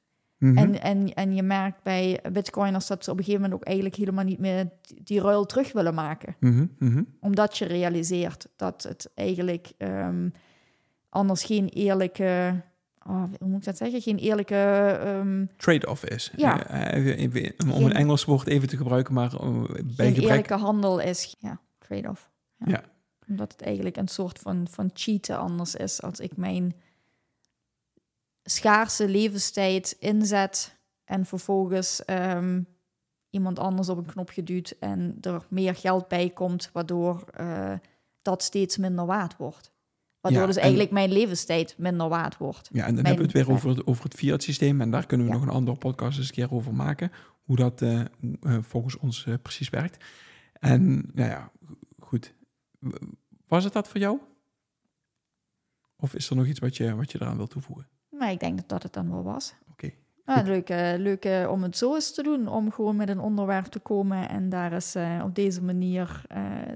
Mhm. 0.44 0.56
En, 0.58 0.82
en, 0.82 1.14
en 1.14 1.34
je 1.34 1.42
merkt 1.42 1.82
bij 1.82 2.20
bitcoiners 2.32 2.86
dat 2.86 3.04
ze 3.04 3.10
op 3.10 3.18
een 3.18 3.24
gegeven 3.24 3.42
moment 3.42 3.60
ook 3.60 3.66
eigenlijk 3.66 3.96
helemaal 3.96 4.24
niet 4.24 4.38
meer 4.38 4.68
die- 5.02 5.20
ruil 5.20 5.46
terug 5.46 5.72
willen 5.72 5.94
maken. 5.94 6.36
Mhm, 6.40 6.66
mhm. 6.78 7.02
Omdat 7.20 7.58
je 7.58 7.64
realiseert 7.64 8.46
dat 8.56 8.82
het 8.82 9.10
eigenlijk 9.14 9.72
ehm, 9.78 10.28
anders 11.08 11.44
geen 11.44 11.68
eerlijke, 11.68 12.62
oh, 13.06 13.22
hoe 13.38 13.48
moet 13.48 13.58
ik 13.58 13.64
dat 13.64 13.76
zeggen? 13.76 14.00
Geen 14.00 14.18
eerlijke, 14.18 14.54
ehm, 15.04 15.44
Trade-off 15.56 16.04
is. 16.04 16.32
Ja. 16.36 16.66
Eh, 16.66 16.98
even- 17.04 17.16
even- 17.16 17.54
om 17.62 17.70
Geen- 17.72 17.84
een 17.84 17.92
Engels 17.92 18.24
woord 18.24 18.46
even 18.46 18.68
te 18.68 18.76
gebruiken, 18.76 19.14
maar 19.14 19.32
eh, 19.34 19.40
bij 19.62 19.74
geen 19.96 20.14
gebrek... 20.14 20.16
eerlijke 20.22 20.54
handel 20.54 20.98
is. 21.00 21.36
Ja, 21.38 21.60
trade-off. 21.78 22.30
Ja. 22.66 22.82
Omdat 23.28 23.52
het 23.52 23.62
eigenlijk 23.62 23.96
een 23.96 24.08
soort 24.08 24.38
van, 24.38 24.66
van 24.70 24.90
cheaten 24.94 25.38
anders 25.38 25.74
is 25.74 26.02
als 26.02 26.20
ik 26.20 26.36
mijn 26.36 26.74
schaarse 28.44 29.08
levenstijd 29.08 29.96
inzet 29.98 30.76
en 31.04 31.26
vervolgens 31.26 32.04
ehm, 32.04 32.62
iemand 33.30 33.58
anders 33.58 33.88
op 33.88 33.98
een 33.98 34.06
knopje 34.06 34.42
duwt 34.42 34.74
en 34.80 35.18
er 35.20 35.46
meer 35.48 35.74
geld 35.74 36.08
bij 36.08 36.30
komt, 36.30 36.70
waardoor 36.72 37.24
eh, 37.30 37.72
dat 38.22 38.42
steeds 38.42 38.76
minder 38.76 39.06
waard 39.06 39.36
wordt. 39.36 39.72
Waardoor 40.20 40.40
Ja, 40.40 40.46
dus 40.46 40.56
en- 40.56 40.62
eigenlijk 40.62 40.92
mijn 40.92 41.12
levenstijd 41.12 41.74
minder 41.78 42.08
waard 42.08 42.36
wordt. 42.36 42.68
Ja, 42.72 42.86
en 42.86 42.94
dan 42.94 43.04
hebben 43.04 43.26
we 43.26 43.32
het 43.38 43.46
weer 43.46 43.54
over 43.56 43.68
het, 43.68 43.86
over 43.86 44.04
het 44.04 44.14
fiat-systeem. 44.14 44.80
En 44.80 44.90
daar 44.90 45.06
kunnen 45.06 45.26
we 45.26 45.32
Ja. 45.32 45.38
nog 45.38 45.48
een 45.48 45.54
andere 45.54 45.76
podcast 45.78 46.18
eens 46.18 46.26
een 46.28 46.34
keer 46.34 46.52
over 46.52 46.74
maken. 46.74 47.12
Hoe 47.42 47.56
dat 47.56 47.82
eh, 47.82 48.00
eh, 48.00 48.06
volgens 48.60 48.96
ons 48.98 49.26
precies 49.42 49.68
werkt. 49.68 50.04
En 50.52 51.10
nou 51.12 51.28
ja, 51.30 51.50
goed. 51.98 52.34
Was 53.46 53.64
het 53.64 53.72
dat 53.72 53.88
voor 53.88 54.00
jou? 54.00 54.18
Of 55.96 56.14
is 56.14 56.30
er 56.30 56.36
nog 56.36 56.46
iets 56.46 56.58
wat 56.60 56.76
je, 56.76 56.94
wat 56.94 57.12
je 57.12 57.20
eraan 57.20 57.36
wil 57.36 57.46
toevoegen? 57.46 57.88
Maar 58.24 58.32
ik 58.32 58.40
denk 58.40 58.56
dat 58.56 58.68
dat 58.68 58.82
het 58.82 58.92
dan 58.92 59.10
wel 59.10 59.22
was. 59.22 59.54
Oké. 59.70 59.90
Nou, 60.24 60.46
leuk, 60.46 60.68
eh, 60.68 60.92
leuk 60.98 61.24
eh, 61.24 61.50
om 61.50 61.62
het 61.62 61.76
zo 61.76 61.94
eens 61.94 62.14
te 62.14 62.22
doen, 62.22 62.48
om 62.48 62.72
gewoon 62.72 62.96
met 62.96 63.08
een 63.08 63.18
onderwerp 63.18 63.64
te 63.64 63.78
komen 63.78 64.28
en 64.28 64.48
daar 64.48 64.72
eens 64.72 64.94
eh, 64.94 65.20
op 65.24 65.34
deze 65.34 65.62
manier 65.62 66.22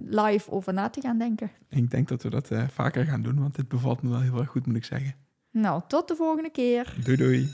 live 0.05 0.51
over 0.51 0.73
na 0.73 0.89
te 0.89 1.01
gaan 1.01 1.19
denken. 1.19 1.51
Ik 1.69 1.91
denk 1.91 2.09
dat 2.09 2.23
we 2.23 2.31
dat 2.31 2.51
vaker 2.71 3.05
gaan 3.05 3.23
doen, 3.23 3.41
want 3.41 3.55
dit 3.57 3.69
bevalt 3.69 4.03
me 4.03 4.11
wel 4.11 4.21
heel 4.21 4.39
erg 4.39 4.49
goed, 4.49 4.67
moet 4.67 4.77
ik 4.77 4.85
zeggen. 4.85 5.15
Nou, 5.51 5.83
tot 5.87 6.09
de 6.09 6.17
volgende 6.17 6.51
keer. 6.51 6.95
Doei 7.05 7.17
doei. 7.17 7.49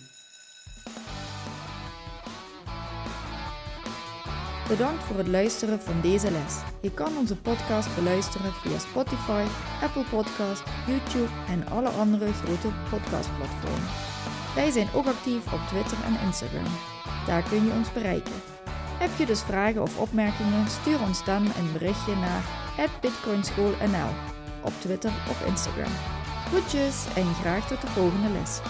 Bedankt 4.78 5.04
voor 5.04 5.16
het 5.16 5.28
luisteren 5.28 5.80
van 5.80 6.00
deze 6.00 6.30
les. 6.30 6.54
Je 6.80 6.90
kan 6.90 7.16
onze 7.16 7.36
podcast 7.36 7.94
beluisteren 7.94 8.52
via 8.52 8.78
Spotify, 8.78 9.44
Apple 9.82 10.04
Podcast, 10.10 10.62
YouTube 10.86 11.32
en 11.48 11.66
alle 11.68 11.88
andere 11.88 12.32
grote 12.32 12.68
podcastplatformen. 12.90 13.88
Wij 14.54 14.70
zijn 14.70 14.88
ook 14.94 15.06
actief 15.06 15.52
op 15.52 15.60
Twitter 15.68 15.98
en 16.04 16.26
Instagram. 16.26 16.72
Daar 17.26 17.42
kun 17.42 17.64
je 17.64 17.72
ons 17.72 17.92
bereiken. 17.92 18.42
Heb 18.98 19.10
je 19.18 19.26
dus 19.26 19.42
vragen 19.42 19.82
of 19.82 19.98
opmerkingen, 19.98 20.68
stuur 20.68 21.00
ons 21.00 21.24
dan 21.24 21.42
een 21.44 21.72
berichtje 21.72 22.14
naar 22.16 22.44
bitcoinschoolnl 23.00 24.12
op 24.62 24.72
Twitter 24.80 25.12
of 25.30 25.46
Instagram. 25.46 25.92
Groetjes 26.46 27.06
en 27.14 27.34
graag 27.34 27.68
tot 27.68 27.80
de 27.80 27.86
volgende 27.86 28.28
les. 28.28 28.60